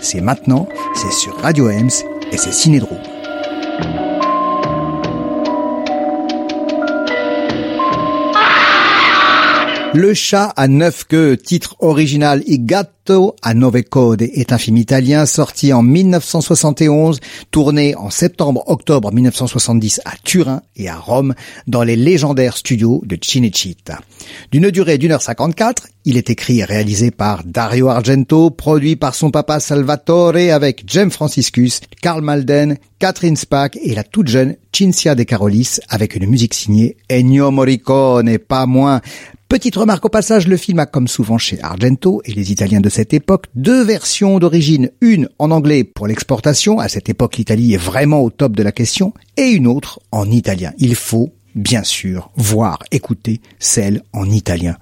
C'est 0.00 0.20
maintenant, 0.20 0.68
c'est 0.94 1.12
sur 1.12 1.36
Radio 1.38 1.68
Ems 1.68 2.04
et 2.30 2.36
c'est 2.36 2.52
Cinédrome. 2.52 3.02
Le 9.94 10.12
chat 10.12 10.52
à 10.56 10.66
neuf 10.66 11.04
queues, 11.04 11.36
titre 11.36 11.76
original 11.78 12.42
I 12.48 12.58
gatto 13.04 13.36
a 13.42 13.54
nove 13.54 13.82
code, 13.84 14.22
est 14.22 14.52
un 14.52 14.58
film 14.58 14.76
italien 14.76 15.26
sorti 15.26 15.72
en 15.72 15.82
1971, 15.82 17.20
tourné 17.50 17.94
en 17.96 18.10
septembre-octobre 18.10 19.12
1970 19.12 20.00
à 20.04 20.12
Turin 20.22 20.62
et 20.76 20.88
à 20.88 20.96
Rome, 20.96 21.34
dans 21.66 21.82
les 21.82 21.96
légendaires 21.96 22.56
studios 22.56 23.02
de 23.04 23.18
Cinecittà. 23.20 24.00
D'une 24.52 24.70
durée 24.70 24.98
d'une 24.98 25.12
heure 25.12 25.22
cinquante-quatre, 25.22 25.88
il 26.06 26.16
est 26.16 26.30
écrit 26.30 26.60
et 26.60 26.64
réalisé 26.64 27.10
par 27.10 27.44
Dario 27.44 27.88
Argento, 27.88 28.50
produit 28.50 28.96
par 28.96 29.14
son 29.14 29.30
papa 29.30 29.60
Salvatore 29.60 30.36
avec 30.52 30.84
James 30.86 31.10
Franciscus, 31.10 31.80
Karl 32.00 32.22
Malden, 32.22 32.78
Catherine 32.98 33.36
Spack 33.36 33.78
et 33.82 33.94
la 33.94 34.04
toute 34.04 34.28
jeune 34.28 34.56
Cinzia 34.72 35.14
De 35.14 35.22
Carolis 35.22 35.78
avec 35.88 36.16
une 36.16 36.26
musique 36.26 36.54
signée 36.54 36.96
Ennio 37.10 37.50
Morricone, 37.50 38.38
pas 38.38 38.66
moins. 38.66 39.00
Petite 39.48 39.76
remarque 39.76 40.04
au 40.04 40.08
passage, 40.08 40.48
le 40.48 40.56
film 40.56 40.80
a 40.80 40.86
comme 40.86 41.06
souvent 41.06 41.38
chez 41.38 41.62
Argento 41.62 42.22
et 42.24 42.32
les 42.32 42.50
Italiens 42.50 42.80
de 42.80 42.88
cette 42.94 43.12
époque 43.12 43.46
deux 43.56 43.82
versions 43.82 44.38
d'origine, 44.38 44.88
une 45.00 45.28
en 45.40 45.50
anglais 45.50 45.82
pour 45.82 46.06
l'exportation, 46.06 46.78
à 46.78 46.88
cette 46.88 47.08
époque 47.08 47.36
l'Italie 47.36 47.74
est 47.74 47.76
vraiment 47.76 48.20
au 48.20 48.30
top 48.30 48.54
de 48.54 48.62
la 48.62 48.70
question, 48.70 49.12
et 49.36 49.48
une 49.48 49.66
autre 49.66 49.98
en 50.12 50.30
italien. 50.30 50.72
Il 50.78 50.94
faut, 50.94 51.34
bien 51.56 51.82
sûr, 51.82 52.30
voir, 52.36 52.78
écouter 52.92 53.40
celle 53.58 54.04
en 54.12 54.30
italien. 54.30 54.76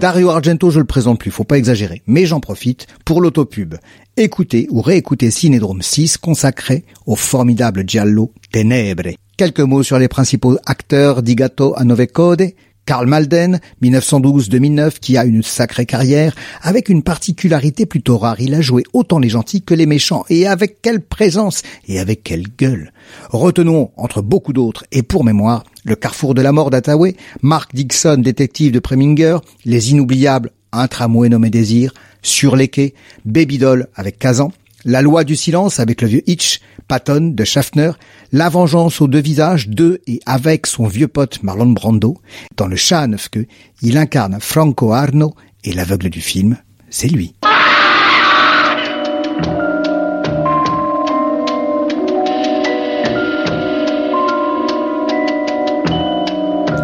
Dario 0.00 0.30
Argento, 0.30 0.70
je 0.70 0.78
le 0.78 0.84
présente 0.84 1.18
plus, 1.18 1.32
faut 1.32 1.42
pas 1.42 1.58
exagérer, 1.58 2.02
mais 2.06 2.24
j'en 2.24 2.38
profite 2.38 2.86
pour 3.04 3.20
l'autopub. 3.20 3.74
Écoutez 4.16 4.68
ou 4.70 4.82
réécoutez 4.82 5.32
Cinédrome 5.32 5.82
6 5.82 6.18
consacré 6.18 6.84
au 7.06 7.16
formidable 7.16 7.82
Giallo 7.84 8.30
Tenebre. 8.52 9.16
Quelques 9.36 9.58
mots 9.58 9.82
sur 9.82 9.98
les 9.98 10.08
principaux 10.08 10.56
acteurs 10.66 11.22
d'Igato 11.22 11.74
a 11.76 11.82
Nove 11.82 12.06
Code. 12.06 12.52
Karl 12.86 13.08
Malden, 13.08 13.60
1912-2009, 13.82 15.00
qui 15.00 15.16
a 15.18 15.24
une 15.24 15.42
sacrée 15.42 15.86
carrière, 15.86 16.34
avec 16.62 16.88
une 16.88 17.02
particularité 17.02 17.84
plutôt 17.84 18.16
rare. 18.16 18.40
Il 18.40 18.54
a 18.54 18.60
joué 18.60 18.84
autant 18.92 19.18
les 19.18 19.28
gentils 19.28 19.62
que 19.62 19.74
les 19.74 19.86
méchants, 19.86 20.24
et 20.30 20.46
avec 20.46 20.80
quelle 20.80 21.00
présence, 21.00 21.62
et 21.88 21.98
avec 21.98 22.22
quelle 22.22 22.46
gueule. 22.56 22.92
Retenons, 23.30 23.90
entre 23.96 24.22
beaucoup 24.22 24.52
d'autres, 24.52 24.84
et 24.92 25.02
pour 25.02 25.24
mémoire, 25.24 25.64
le 25.84 25.96
carrefour 25.96 26.34
de 26.34 26.42
la 26.42 26.52
mort 26.52 26.70
d'Attaway, 26.70 27.16
Mark 27.42 27.74
Dixon, 27.74 28.18
détective 28.18 28.72
de 28.72 28.78
Preminger, 28.78 29.38
les 29.64 29.90
inoubliables 29.90 30.52
Un 30.72 30.86
tramway 30.86 31.28
nommé 31.28 31.50
Désir, 31.50 31.92
Sur 32.22 32.54
les 32.54 32.68
quais, 32.68 32.94
Baby 33.24 33.58
Doll 33.58 33.88
avec 33.96 34.18
Kazan, 34.18 34.52
La 34.84 35.02
loi 35.02 35.24
du 35.24 35.34
silence 35.34 35.80
avec 35.80 36.02
le 36.02 36.08
vieux 36.08 36.22
Hitch, 36.26 36.60
Patton 36.88 37.32
de 37.34 37.44
Schaffner, 37.44 37.92
La 38.32 38.48
vengeance 38.48 39.00
aux 39.00 39.08
deux 39.08 39.20
visages 39.20 39.68
de 39.68 40.00
et 40.06 40.20
avec 40.26 40.66
son 40.66 40.86
vieux 40.86 41.08
pote 41.08 41.42
Marlon 41.42 41.70
Brando. 41.70 42.20
Dans 42.56 42.66
Le 42.66 42.76
chat 42.76 43.00
à 43.00 43.06
neuf 43.06 43.28
queues, 43.28 43.46
il 43.82 43.96
incarne 43.98 44.38
Franco 44.40 44.92
Arno 44.92 45.34
et 45.64 45.72
l'aveugle 45.72 46.10
du 46.10 46.20
film, 46.20 46.56
c'est 46.90 47.08
lui. 47.08 47.34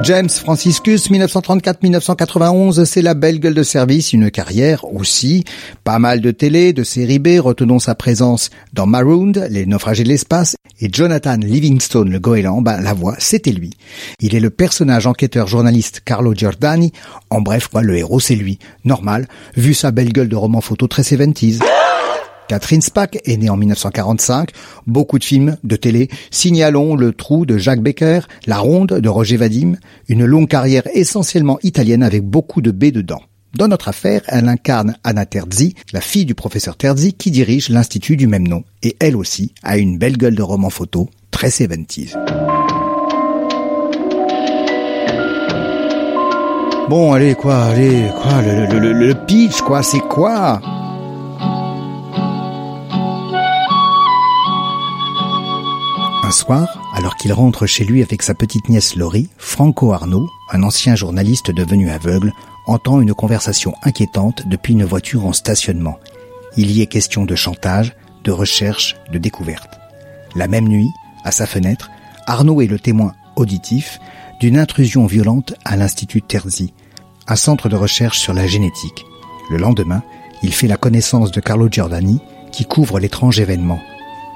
James 0.02 0.28
Franciscus, 0.28 1.10
1934-1991, 1.10 2.84
c'est 2.84 3.02
la 3.02 3.14
belle 3.14 3.38
gueule 3.38 3.54
de 3.54 3.62
service, 3.62 4.12
une 4.12 4.32
carrière 4.32 4.84
aussi. 4.92 5.44
Pas 5.84 6.00
mal 6.00 6.20
de 6.20 6.32
télé, 6.32 6.72
de 6.72 6.82
série 6.82 7.20
B, 7.20 7.38
retenons 7.38 7.78
sa 7.78 7.94
présence 7.94 8.50
dans 8.72 8.86
Marooned, 8.86 9.46
Les 9.50 9.64
naufragés 9.64 10.02
de 10.02 10.08
l'espace, 10.08 10.56
et 10.80 10.88
Jonathan 10.92 11.36
Livingstone, 11.36 12.10
le 12.10 12.18
goéland, 12.18 12.62
ben, 12.62 12.80
la 12.80 12.94
voix, 12.94 13.14
c'était 13.18 13.52
lui. 13.52 13.70
Il 14.18 14.34
est 14.34 14.40
le 14.40 14.50
personnage 14.50 15.06
enquêteur 15.06 15.46
journaliste 15.46 16.00
Carlo 16.04 16.34
Giordani. 16.34 16.92
En 17.30 17.40
bref, 17.40 17.68
quoi, 17.68 17.82
le 17.82 17.96
héros, 17.96 18.18
c'est 18.18 18.34
lui. 18.34 18.58
Normal, 18.84 19.28
vu 19.56 19.72
sa 19.72 19.92
belle 19.92 20.12
gueule 20.12 20.28
de 20.28 20.36
roman 20.36 20.60
photo 20.60 20.88
très 20.88 21.04
70 21.04 21.60
Catherine 22.48 22.82
Spack 22.82 23.18
est 23.24 23.36
née 23.36 23.50
en 23.50 23.56
1945. 23.56 24.50
Beaucoup 24.86 25.18
de 25.18 25.24
films, 25.24 25.56
de 25.64 25.76
télé. 25.76 26.08
Signalons 26.30 26.96
Le 26.96 27.12
Trou 27.12 27.46
de 27.46 27.56
Jacques 27.56 27.82
Becker, 27.82 28.20
La 28.46 28.58
Ronde 28.58 28.88
de 29.00 29.08
Roger 29.08 29.36
Vadim. 29.36 29.74
Une 30.08 30.24
longue 30.24 30.48
carrière 30.48 30.82
essentiellement 30.92 31.58
italienne 31.62 32.02
avec 32.02 32.22
beaucoup 32.22 32.60
de 32.60 32.70
B 32.70 32.86
dedans. 32.86 33.22
Dans 33.54 33.68
notre 33.68 33.88
affaire, 33.88 34.22
elle 34.28 34.48
incarne 34.48 34.96
Anna 35.04 35.26
Terzi, 35.26 35.74
la 35.92 36.00
fille 36.00 36.24
du 36.24 36.34
professeur 36.34 36.76
Terzi 36.76 37.12
qui 37.12 37.30
dirige 37.30 37.68
l'institut 37.68 38.16
du 38.16 38.26
même 38.26 38.48
nom. 38.48 38.64
Et 38.82 38.96
elle 38.98 39.16
aussi 39.16 39.52
a 39.62 39.76
une 39.76 39.98
belle 39.98 40.16
gueule 40.16 40.34
de 40.34 40.42
roman 40.42 40.70
photo, 40.70 41.10
très 41.30 41.50
70 41.50 42.16
Bon, 46.88 47.12
allez, 47.12 47.34
quoi, 47.34 47.62
allez, 47.64 48.08
quoi, 48.20 48.42
le, 48.42 48.66
le, 48.66 48.78
le, 48.78 48.92
le 48.92 49.14
pitch, 49.26 49.60
quoi, 49.62 49.82
c'est 49.82 50.00
quoi? 50.00 50.60
Soir, 56.32 56.92
alors 56.94 57.16
qu'il 57.16 57.32
rentre 57.32 57.66
chez 57.66 57.84
lui 57.84 58.02
avec 58.02 58.22
sa 58.22 58.34
petite 58.34 58.68
nièce 58.68 58.96
Laurie, 58.96 59.28
Franco 59.38 59.92
Arnaud, 59.92 60.28
un 60.50 60.62
ancien 60.62 60.96
journaliste 60.96 61.50
devenu 61.50 61.90
aveugle, 61.90 62.32
entend 62.66 63.00
une 63.00 63.14
conversation 63.14 63.74
inquiétante 63.82 64.48
depuis 64.48 64.72
une 64.72 64.84
voiture 64.84 65.26
en 65.26 65.32
stationnement. 65.32 65.98
Il 66.56 66.70
y 66.70 66.82
est 66.82 66.86
question 66.86 67.24
de 67.24 67.34
chantage, 67.34 67.94
de 68.24 68.32
recherche, 68.32 68.96
de 69.12 69.18
découverte. 69.18 69.78
La 70.34 70.48
même 70.48 70.68
nuit, 70.68 70.90
à 71.24 71.32
sa 71.32 71.46
fenêtre, 71.46 71.90
Arnaud 72.26 72.60
est 72.60 72.66
le 72.66 72.78
témoin 72.78 73.14
auditif 73.36 74.00
d'une 74.40 74.58
intrusion 74.58 75.06
violente 75.06 75.54
à 75.64 75.76
l'Institut 75.76 76.22
Terzi, 76.22 76.72
un 77.28 77.36
centre 77.36 77.68
de 77.68 77.76
recherche 77.76 78.18
sur 78.18 78.34
la 78.34 78.46
génétique. 78.46 79.04
Le 79.50 79.58
lendemain, 79.58 80.02
il 80.42 80.52
fait 80.52 80.68
la 80.68 80.76
connaissance 80.76 81.30
de 81.30 81.40
Carlo 81.40 81.68
Giordani, 81.70 82.20
qui 82.50 82.64
couvre 82.64 82.98
l'étrange 82.98 83.40
événement 83.40 83.80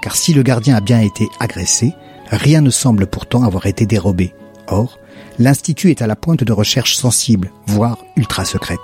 car 0.06 0.14
si 0.14 0.32
le 0.32 0.44
gardien 0.44 0.76
a 0.76 0.80
bien 0.80 1.00
été 1.00 1.28
agressé, 1.40 1.92
rien 2.30 2.60
ne 2.60 2.70
semble 2.70 3.08
pourtant 3.08 3.42
avoir 3.42 3.66
été 3.66 3.86
dérobé. 3.86 4.36
Or, 4.68 5.00
l'Institut 5.40 5.90
est 5.90 6.00
à 6.00 6.06
la 6.06 6.14
pointe 6.14 6.44
de 6.44 6.52
recherche 6.52 6.94
sensible, 6.94 7.50
voire 7.66 7.98
ultra 8.14 8.44
secrète. 8.44 8.78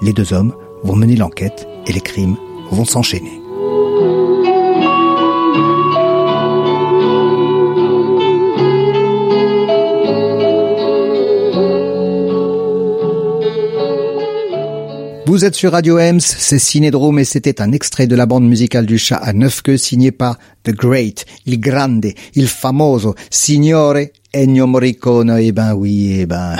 Les 0.00 0.14
deux 0.14 0.32
hommes 0.32 0.54
vont 0.82 0.96
mener 0.96 1.16
l'enquête 1.16 1.68
et 1.86 1.92
les 1.92 2.00
crimes 2.00 2.38
vont 2.70 2.86
s'enchaîner. 2.86 3.43
Vous 15.26 15.46
êtes 15.46 15.54
sur 15.54 15.72
Radio 15.72 15.98
Ems, 15.98 16.20
c'est 16.20 16.58
Cinédrome 16.58 17.18
et 17.18 17.24
c'était 17.24 17.62
un 17.62 17.72
extrait 17.72 18.06
de 18.06 18.14
la 18.14 18.26
bande 18.26 18.46
musicale 18.46 18.84
du 18.84 18.98
chat 18.98 19.16
à 19.16 19.32
neuf 19.32 19.62
queues 19.62 19.78
signé 19.78 20.12
par 20.12 20.38
The 20.64 20.72
Great, 20.72 21.24
Il 21.46 21.58
Grande, 21.60 22.08
Il 22.34 22.46
Famoso, 22.46 23.14
Signore 23.30 24.08
Ennio 24.34 24.66
Morricone. 24.66 25.34
Eh 25.40 25.52
ben 25.52 25.72
oui, 25.72 26.18
eh 26.20 26.26
ben, 26.26 26.56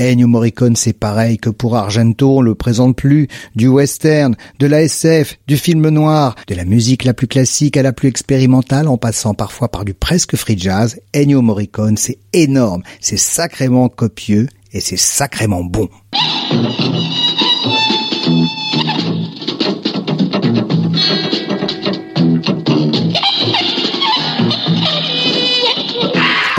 Ennio 0.00 0.26
Morricone 0.26 0.74
c'est 0.74 0.98
pareil 0.98 1.38
que 1.38 1.48
pour 1.48 1.76
Argento, 1.76 2.38
on 2.38 2.40
le 2.40 2.56
présente 2.56 2.96
plus. 2.96 3.28
Du 3.54 3.68
western, 3.68 4.34
de 4.58 4.66
la 4.66 4.82
SF, 4.82 5.38
du 5.46 5.56
film 5.56 5.88
noir, 5.88 6.34
de 6.48 6.56
la 6.56 6.64
musique 6.64 7.04
la 7.04 7.14
plus 7.14 7.28
classique 7.28 7.76
à 7.76 7.82
la 7.82 7.92
plus 7.92 8.08
expérimentale 8.08 8.88
en 8.88 8.96
passant 8.96 9.34
parfois 9.34 9.68
par 9.68 9.84
du 9.84 9.94
presque 9.94 10.34
free 10.34 10.58
jazz, 10.58 10.98
Ennio 11.14 11.40
Morricone 11.40 11.96
c'est 11.96 12.18
énorme, 12.32 12.82
c'est 13.00 13.16
sacrément 13.16 13.88
copieux 13.88 14.48
et 14.72 14.80
c'est 14.80 14.98
sacrément 14.98 15.62
bon. 15.62 15.88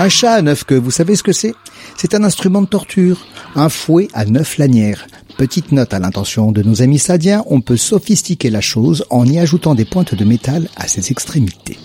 Un 0.02 0.08
chat 0.08 0.36
à 0.36 0.42
neuf 0.42 0.64
queues, 0.64 0.80
vous 0.80 0.92
savez 0.92 1.18
ce 1.18 1.24
que 1.24 1.34
c'est? 1.34 1.54
C'est 1.98 2.16
un 2.16 2.24
instrument 2.24 2.62
de 2.62 2.68
torture, 2.68 3.28
un 3.56 3.68
fouet 3.68 4.08
à 4.14 4.24
neuf 4.24 4.58
lanières. 4.58 5.06
Petite 5.38 5.74
note 5.74 5.94
à 5.94 6.00
l'intention 6.00 6.54
de 6.54 6.64
nos 6.64 6.82
amis 6.82 7.00
sadiens, 7.00 7.44
on 7.48 7.60
peut 7.60 7.76
sophistiquer 7.76 8.50
la 8.50 8.62
chose 8.62 9.04
en 9.10 9.26
y 9.26 9.40
ajoutant 9.40 9.76
des 9.76 9.84
pointes 9.84 10.16
de 10.16 10.24
métal 10.24 10.70
à 10.78 10.88
ses 10.88 11.12
extrémités. 11.12 11.78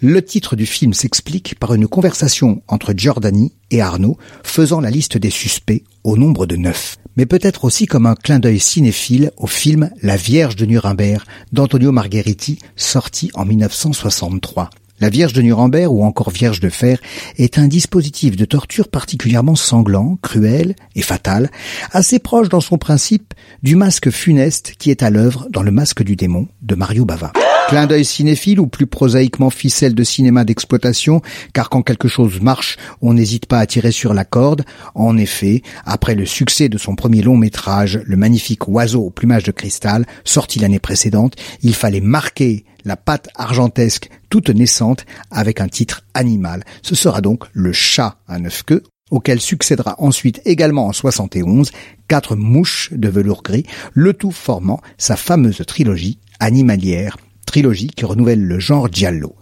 Le 0.00 0.22
titre 0.22 0.54
du 0.54 0.66
film 0.66 0.92
s'explique 0.92 1.58
par 1.58 1.72
une 1.72 1.88
conversation 1.88 2.60
entre 2.68 2.92
Giordani 2.94 3.54
et 3.70 3.80
Arnaud 3.80 4.18
faisant 4.42 4.80
la 4.80 4.90
liste 4.90 5.16
des 5.16 5.30
suspects 5.30 5.82
au 6.04 6.18
nombre 6.18 6.44
de 6.44 6.56
neuf. 6.56 6.99
Mais 7.16 7.26
peut-être 7.26 7.64
aussi 7.64 7.86
comme 7.86 8.06
un 8.06 8.14
clin 8.14 8.38
d'œil 8.38 8.60
cinéphile 8.60 9.32
au 9.36 9.46
film 9.46 9.90
La 10.02 10.16
Vierge 10.16 10.56
de 10.56 10.66
Nuremberg 10.66 11.22
d'Antonio 11.52 11.92
Margheriti 11.92 12.58
sorti 12.76 13.30
en 13.34 13.44
1963. 13.44 14.70
La 15.00 15.08
Vierge 15.08 15.32
de 15.32 15.40
Nuremberg 15.40 15.90
ou 15.90 16.04
encore 16.04 16.30
Vierge 16.30 16.60
de 16.60 16.68
fer 16.68 16.98
est 17.38 17.58
un 17.58 17.68
dispositif 17.68 18.36
de 18.36 18.44
torture 18.44 18.88
particulièrement 18.88 19.56
sanglant, 19.56 20.18
cruel 20.20 20.74
et 20.94 21.00
fatal, 21.00 21.50
assez 21.92 22.18
proche 22.18 22.50
dans 22.50 22.60
son 22.60 22.76
principe 22.76 23.32
du 23.62 23.76
masque 23.76 24.10
funeste 24.10 24.74
qui 24.78 24.90
est 24.90 25.02
à 25.02 25.08
l'œuvre 25.08 25.48
dans 25.50 25.62
le 25.62 25.70
masque 25.70 26.02
du 26.02 26.16
démon 26.16 26.48
de 26.60 26.74
Mario 26.74 27.06
Bava. 27.06 27.32
Clin 27.70 27.86
d'œil 27.86 28.04
cinéphile 28.04 28.58
ou 28.58 28.66
plus 28.66 28.88
prosaïquement 28.88 29.48
ficelle 29.48 29.94
de 29.94 30.02
cinéma 30.02 30.44
d'exploitation, 30.44 31.22
car 31.52 31.70
quand 31.70 31.82
quelque 31.82 32.08
chose 32.08 32.40
marche, 32.40 32.76
on 33.00 33.14
n'hésite 33.14 33.46
pas 33.46 33.60
à 33.60 33.66
tirer 33.66 33.92
sur 33.92 34.12
la 34.12 34.24
corde. 34.24 34.64
En 34.96 35.16
effet, 35.16 35.62
après 35.86 36.16
le 36.16 36.26
succès 36.26 36.68
de 36.68 36.78
son 36.78 36.96
premier 36.96 37.22
long 37.22 37.36
métrage, 37.36 38.00
le 38.04 38.16
magnifique 38.16 38.66
Oiseau 38.66 39.02
au 39.02 39.10
plumage 39.10 39.44
de 39.44 39.52
cristal, 39.52 40.04
sorti 40.24 40.58
l'année 40.58 40.80
précédente, 40.80 41.36
il 41.62 41.76
fallait 41.76 42.00
marquer 42.00 42.64
la 42.84 42.96
patte 42.96 43.28
argentesque 43.36 44.10
toute 44.30 44.50
naissante 44.50 45.06
avec 45.30 45.60
un 45.60 45.68
titre 45.68 46.02
animal. 46.12 46.64
Ce 46.82 46.96
sera 46.96 47.20
donc 47.20 47.44
le 47.52 47.72
chat 47.72 48.16
à 48.26 48.40
neuf 48.40 48.64
queues 48.64 48.82
auquel 49.12 49.40
succédera 49.40 49.94
ensuite 49.98 50.42
également 50.44 50.88
en 50.88 50.92
71 50.92 51.70
quatre 52.08 52.34
mouches 52.34 52.90
de 52.90 53.08
velours 53.08 53.44
gris, 53.44 53.64
le 53.92 54.12
tout 54.12 54.32
formant 54.32 54.80
sa 54.98 55.14
fameuse 55.14 55.62
trilogie 55.64 56.18
animalière 56.40 57.16
trilogie 57.50 57.88
qui 57.88 58.04
renouvelle 58.04 58.42
le 58.42 58.60
genre 58.60 58.88
giallo. 58.90 59.34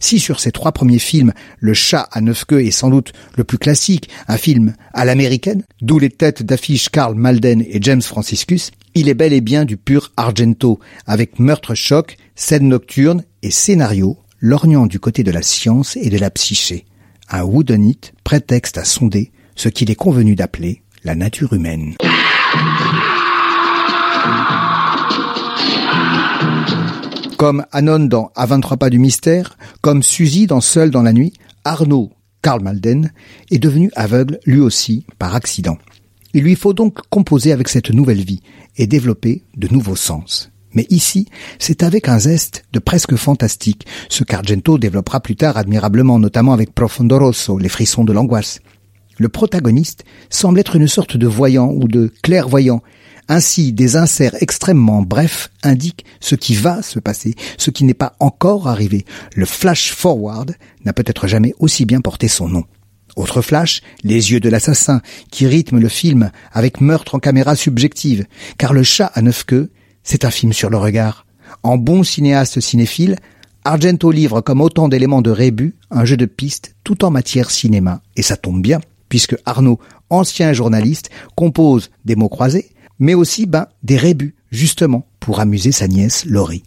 Si 0.00 0.18
sur 0.18 0.40
ces 0.40 0.52
trois 0.52 0.72
premiers 0.72 0.98
films, 0.98 1.32
Le 1.58 1.74
chat 1.74 2.08
à 2.10 2.20
neuf 2.20 2.44
queues 2.44 2.64
est 2.64 2.72
sans 2.72 2.90
doute 2.90 3.12
le 3.36 3.44
plus 3.44 3.58
classique, 3.58 4.08
un 4.26 4.36
film 4.36 4.74
à 4.92 5.04
l'américaine, 5.04 5.62
d'où 5.80 5.98
les 5.98 6.10
têtes 6.10 6.42
d'affiche 6.42 6.88
Karl 6.88 7.14
Malden 7.14 7.62
et 7.62 7.78
James 7.80 8.02
Franciscus, 8.02 8.72
il 8.94 9.08
est 9.08 9.14
bel 9.14 9.32
et 9.32 9.40
bien 9.40 9.64
du 9.64 9.76
pur 9.76 10.12
Argento, 10.16 10.80
avec 11.06 11.38
meurtre 11.38 11.74
choc, 11.74 12.16
scène 12.34 12.68
nocturne 12.68 13.22
et 13.42 13.50
scénario 13.50 14.18
lorgnant 14.40 14.86
du 14.86 14.98
côté 14.98 15.22
de 15.22 15.30
la 15.30 15.42
science 15.42 15.96
et 15.96 16.10
de 16.10 16.18
la 16.18 16.30
psyché. 16.30 16.84
Un 17.30 17.44
whodunit 17.44 18.00
prétexte 18.24 18.76
à 18.76 18.84
sonder 18.84 19.30
ce 19.54 19.68
qu'il 19.68 19.90
est 19.90 19.94
convenu 19.94 20.34
d'appeler 20.34 20.82
la 21.04 21.14
nature 21.14 21.52
humaine. 21.52 21.94
Comme 27.42 27.66
Anon 27.72 27.98
dans 27.98 28.30
À 28.36 28.46
23 28.46 28.76
pas 28.76 28.88
du 28.88 29.00
mystère, 29.00 29.58
comme 29.80 30.04
Suzy 30.04 30.46
dans 30.46 30.60
Seul 30.60 30.92
dans 30.92 31.02
la 31.02 31.12
nuit, 31.12 31.32
Arnaud, 31.64 32.12
Karl 32.40 32.62
Malden, 32.62 33.10
est 33.50 33.58
devenu 33.58 33.90
aveugle 33.96 34.38
lui 34.46 34.60
aussi 34.60 35.04
par 35.18 35.34
accident. 35.34 35.76
Il 36.34 36.44
lui 36.44 36.54
faut 36.54 36.72
donc 36.72 37.00
composer 37.10 37.50
avec 37.50 37.68
cette 37.68 37.90
nouvelle 37.90 38.22
vie 38.22 38.42
et 38.76 38.86
développer 38.86 39.42
de 39.56 39.66
nouveaux 39.66 39.96
sens. 39.96 40.52
Mais 40.74 40.86
ici, 40.88 41.26
c'est 41.58 41.82
avec 41.82 42.08
un 42.08 42.20
zeste 42.20 42.64
de 42.72 42.78
presque 42.78 43.16
fantastique, 43.16 43.88
ce 44.08 44.22
qu'Argento 44.22 44.78
développera 44.78 45.18
plus 45.18 45.34
tard 45.34 45.56
admirablement, 45.56 46.20
notamment 46.20 46.52
avec 46.52 46.72
Profondo 46.72 47.18
Rosso, 47.18 47.58
les 47.58 47.68
frissons 47.68 48.04
de 48.04 48.12
l'angoisse. 48.12 48.60
Le 49.18 49.28
protagoniste 49.28 50.04
semble 50.30 50.60
être 50.60 50.76
une 50.76 50.86
sorte 50.86 51.16
de 51.16 51.26
voyant 51.26 51.72
ou 51.72 51.88
de 51.88 52.12
clairvoyant, 52.22 52.84
ainsi, 53.28 53.72
des 53.72 53.96
inserts 53.96 54.36
extrêmement 54.40 55.02
brefs 55.02 55.50
indiquent 55.62 56.04
ce 56.20 56.34
qui 56.34 56.54
va 56.54 56.82
se 56.82 56.98
passer, 56.98 57.34
ce 57.56 57.70
qui 57.70 57.84
n'est 57.84 57.94
pas 57.94 58.14
encore 58.20 58.68
arrivé. 58.68 59.04
Le 59.34 59.46
flash 59.46 59.92
forward 59.92 60.54
n'a 60.84 60.92
peut-être 60.92 61.26
jamais 61.26 61.54
aussi 61.58 61.84
bien 61.84 62.00
porté 62.00 62.28
son 62.28 62.48
nom. 62.48 62.64
Autre 63.16 63.42
flash, 63.42 63.82
les 64.04 64.32
yeux 64.32 64.40
de 64.40 64.48
l'assassin, 64.48 65.02
qui 65.30 65.46
rythment 65.46 65.80
le 65.80 65.88
film 65.88 66.30
avec 66.52 66.80
meurtre 66.80 67.14
en 67.14 67.18
caméra 67.18 67.56
subjective, 67.56 68.26
car 68.58 68.72
le 68.72 68.82
chat 68.82 69.10
à 69.14 69.22
neuf 69.22 69.44
queues, 69.44 69.70
c'est 70.02 70.24
un 70.24 70.30
film 70.30 70.52
sur 70.52 70.70
le 70.70 70.78
regard. 70.78 71.26
En 71.62 71.76
bon 71.76 72.02
cinéaste 72.02 72.60
cinéphile, 72.60 73.16
Argento 73.64 74.10
livre 74.10 74.40
comme 74.40 74.60
autant 74.60 74.88
d'éléments 74.88 75.22
de 75.22 75.30
rébut 75.30 75.76
un 75.90 76.04
jeu 76.04 76.16
de 76.16 76.26
piste 76.26 76.74
tout 76.82 77.04
en 77.04 77.10
matière 77.10 77.50
cinéma. 77.50 78.02
Et 78.16 78.22
ça 78.22 78.36
tombe 78.36 78.60
bien, 78.60 78.80
puisque 79.08 79.36
Arnaud, 79.44 79.78
ancien 80.10 80.52
journaliste, 80.52 81.10
compose 81.36 81.90
des 82.04 82.16
mots 82.16 82.28
croisés, 82.28 82.70
mais 83.02 83.14
aussi 83.14 83.46
ben, 83.46 83.66
des 83.82 83.96
rébus, 83.96 84.36
justement, 84.52 85.08
pour 85.18 85.40
amuser 85.40 85.72
sa 85.72 85.88
nièce 85.88 86.24
Laurie. 86.24 86.62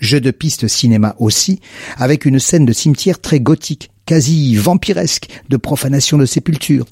Jeu 0.00 0.20
de 0.20 0.30
piste 0.30 0.68
cinéma 0.68 1.16
aussi, 1.18 1.60
avec 1.96 2.24
une 2.24 2.38
scène 2.38 2.64
de 2.64 2.72
cimetière 2.72 3.20
très 3.20 3.40
gothique, 3.40 3.90
quasi 4.06 4.54
vampiresque, 4.54 5.28
de 5.48 5.56
profanation 5.56 6.18
de 6.18 6.24
sépulture. 6.24 6.86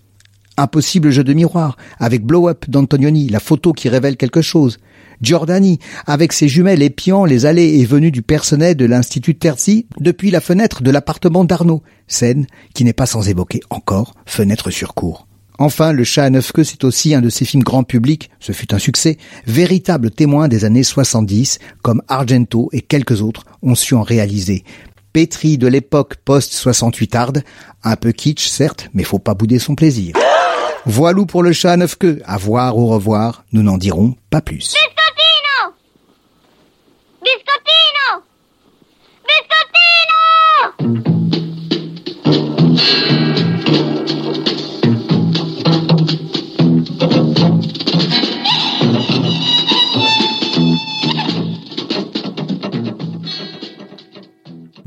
Impossible 0.56 1.12
jeu 1.12 1.22
de 1.22 1.32
miroir, 1.32 1.76
avec 2.00 2.24
Blow 2.24 2.48
Up 2.48 2.64
d'Antonioni, 2.68 3.28
la 3.28 3.38
photo 3.38 3.72
qui 3.72 3.88
révèle 3.88 4.16
quelque 4.16 4.42
chose. 4.42 4.78
Giordani, 5.22 5.78
avec 6.06 6.32
ses 6.32 6.48
jumelles 6.48 6.82
épiant 6.82 7.24
les 7.24 7.46
allées 7.46 7.78
et 7.78 7.84
venues 7.84 8.10
du 8.10 8.22
personnel 8.22 8.74
de 8.74 8.86
l'Institut 8.86 9.36
Terzi 9.36 9.86
depuis 10.00 10.32
la 10.32 10.40
fenêtre 10.40 10.82
de 10.82 10.90
l'appartement 10.90 11.44
d'Arnaud, 11.44 11.84
scène 12.08 12.46
qui 12.74 12.82
n'est 12.82 12.92
pas 12.92 13.06
sans 13.06 13.28
évoquer 13.28 13.60
encore 13.70 14.16
fenêtre 14.26 14.70
sur 14.70 14.94
cour. 14.94 15.28
Enfin, 15.62 15.92
Le 15.92 16.04
chat 16.04 16.24
à 16.24 16.30
neuf 16.30 16.52
queues, 16.52 16.64
c'est 16.64 16.84
aussi 16.84 17.14
un 17.14 17.20
de 17.20 17.28
ces 17.28 17.44
films 17.44 17.62
grand 17.62 17.84
public, 17.84 18.30
ce 18.40 18.52
fut 18.52 18.72
un 18.72 18.78
succès, 18.78 19.18
véritable 19.46 20.10
témoin 20.10 20.48
des 20.48 20.64
années 20.64 20.82
70, 20.82 21.58
comme 21.82 22.00
Argento 22.08 22.70
et 22.72 22.80
quelques 22.80 23.20
autres 23.20 23.44
ont 23.62 23.74
su 23.74 23.94
en 23.94 24.00
réaliser. 24.00 24.64
Pétri 25.12 25.58
de 25.58 25.66
l'époque 25.66 26.16
post-68 26.24 27.14
hard, 27.14 27.44
un 27.84 27.96
peu 27.96 28.12
kitsch 28.12 28.48
certes, 28.48 28.88
mais 28.94 29.04
faut 29.04 29.18
pas 29.18 29.34
bouder 29.34 29.58
son 29.58 29.74
plaisir. 29.74 30.14
Voilou 30.86 31.26
pour 31.26 31.42
le 31.42 31.52
chat 31.52 31.72
à 31.72 31.76
neuf 31.76 31.96
queues, 31.96 32.22
à 32.24 32.38
voir 32.38 32.78
au 32.78 32.86
revoir, 32.86 33.44
nous 33.52 33.62
n'en 33.62 33.76
dirons 33.76 34.16
pas 34.30 34.40
plus. 34.40 34.72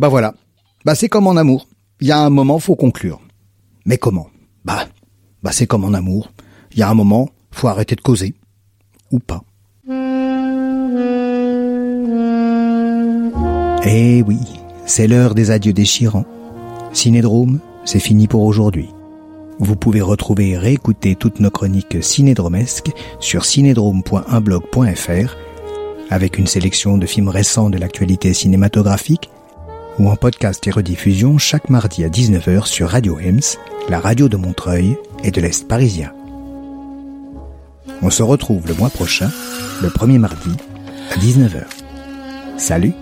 Bah 0.04 0.10
voilà. 0.10 0.36
Bah 0.84 0.96
c'est 0.96 1.08
comme 1.08 1.28
en 1.28 1.38
amour. 1.38 1.66
Il 2.02 2.08
y 2.08 2.12
a 2.12 2.20
un 2.20 2.30
moment, 2.30 2.60
faut 2.60 2.76
conclure. 2.76 3.22
Mais 3.86 3.98
comment? 3.98 4.28
Bah, 4.66 4.90
bah 5.42 5.54
c'est 5.54 5.66
comme 5.66 5.86
en 5.86 5.94
amour. 5.94 6.34
Il 6.74 6.80
y 6.80 6.82
a 6.82 6.90
un 6.90 6.94
moment, 6.94 7.30
faut 7.52 7.70
arrêter 7.70 7.96
de 7.96 8.02
causer. 8.02 8.34
Ou 9.12 9.20
pas. 9.20 9.44
Eh 13.86 14.22
oui, 14.24 14.40
c'est 14.86 15.08
l'heure 15.08 15.36
des 15.36 15.52
adieux 15.52 15.72
déchirants. 15.72 16.26
Cinédrome, 16.92 17.62
c'est 17.86 18.02
fini 18.02 18.28
pour 18.28 18.44
aujourd'hui. 18.44 18.90
Vous 19.60 19.78
pouvez 19.78 20.02
retrouver 20.02 20.50
et 20.50 20.58
réécouter 20.58 21.16
toutes 21.16 21.40
nos 21.40 21.50
chroniques 21.50 22.04
cinédromesques 22.04 22.92
sur 23.22 23.46
cinédrome.unblog.fr 23.46 25.38
avec 26.10 26.38
une 26.38 26.48
sélection 26.48 26.98
de 26.98 27.06
films 27.06 27.30
récents 27.30 27.70
de 27.70 27.78
l'actualité 27.78 28.34
cinématographique 28.34 29.30
ou 30.00 30.10
en 30.10 30.16
podcast 30.16 30.66
et 30.68 30.72
rediffusion 30.72 31.38
chaque 31.38 31.70
mardi 31.70 32.04
à 32.04 32.10
19h 32.10 32.66
sur 32.66 32.90
Radio 32.90 33.20
Hems, 33.20 33.58
la 33.90 34.00
radio 34.00 34.30
de 34.30 34.38
Montreuil 34.38 34.98
et 35.24 35.32
de 35.32 35.42
l'Est 35.42 35.68
parisien. 35.68 36.14
On 38.02 38.10
se 38.10 38.24
retrouve 38.24 38.68
le 38.68 38.74
mois 38.74 38.90
prochain, 38.90 39.32
le 39.82 39.90
premier 39.90 40.18
mardi, 40.18 40.52
à 41.12 41.18
19h. 41.18 41.64
Salut 42.58 42.94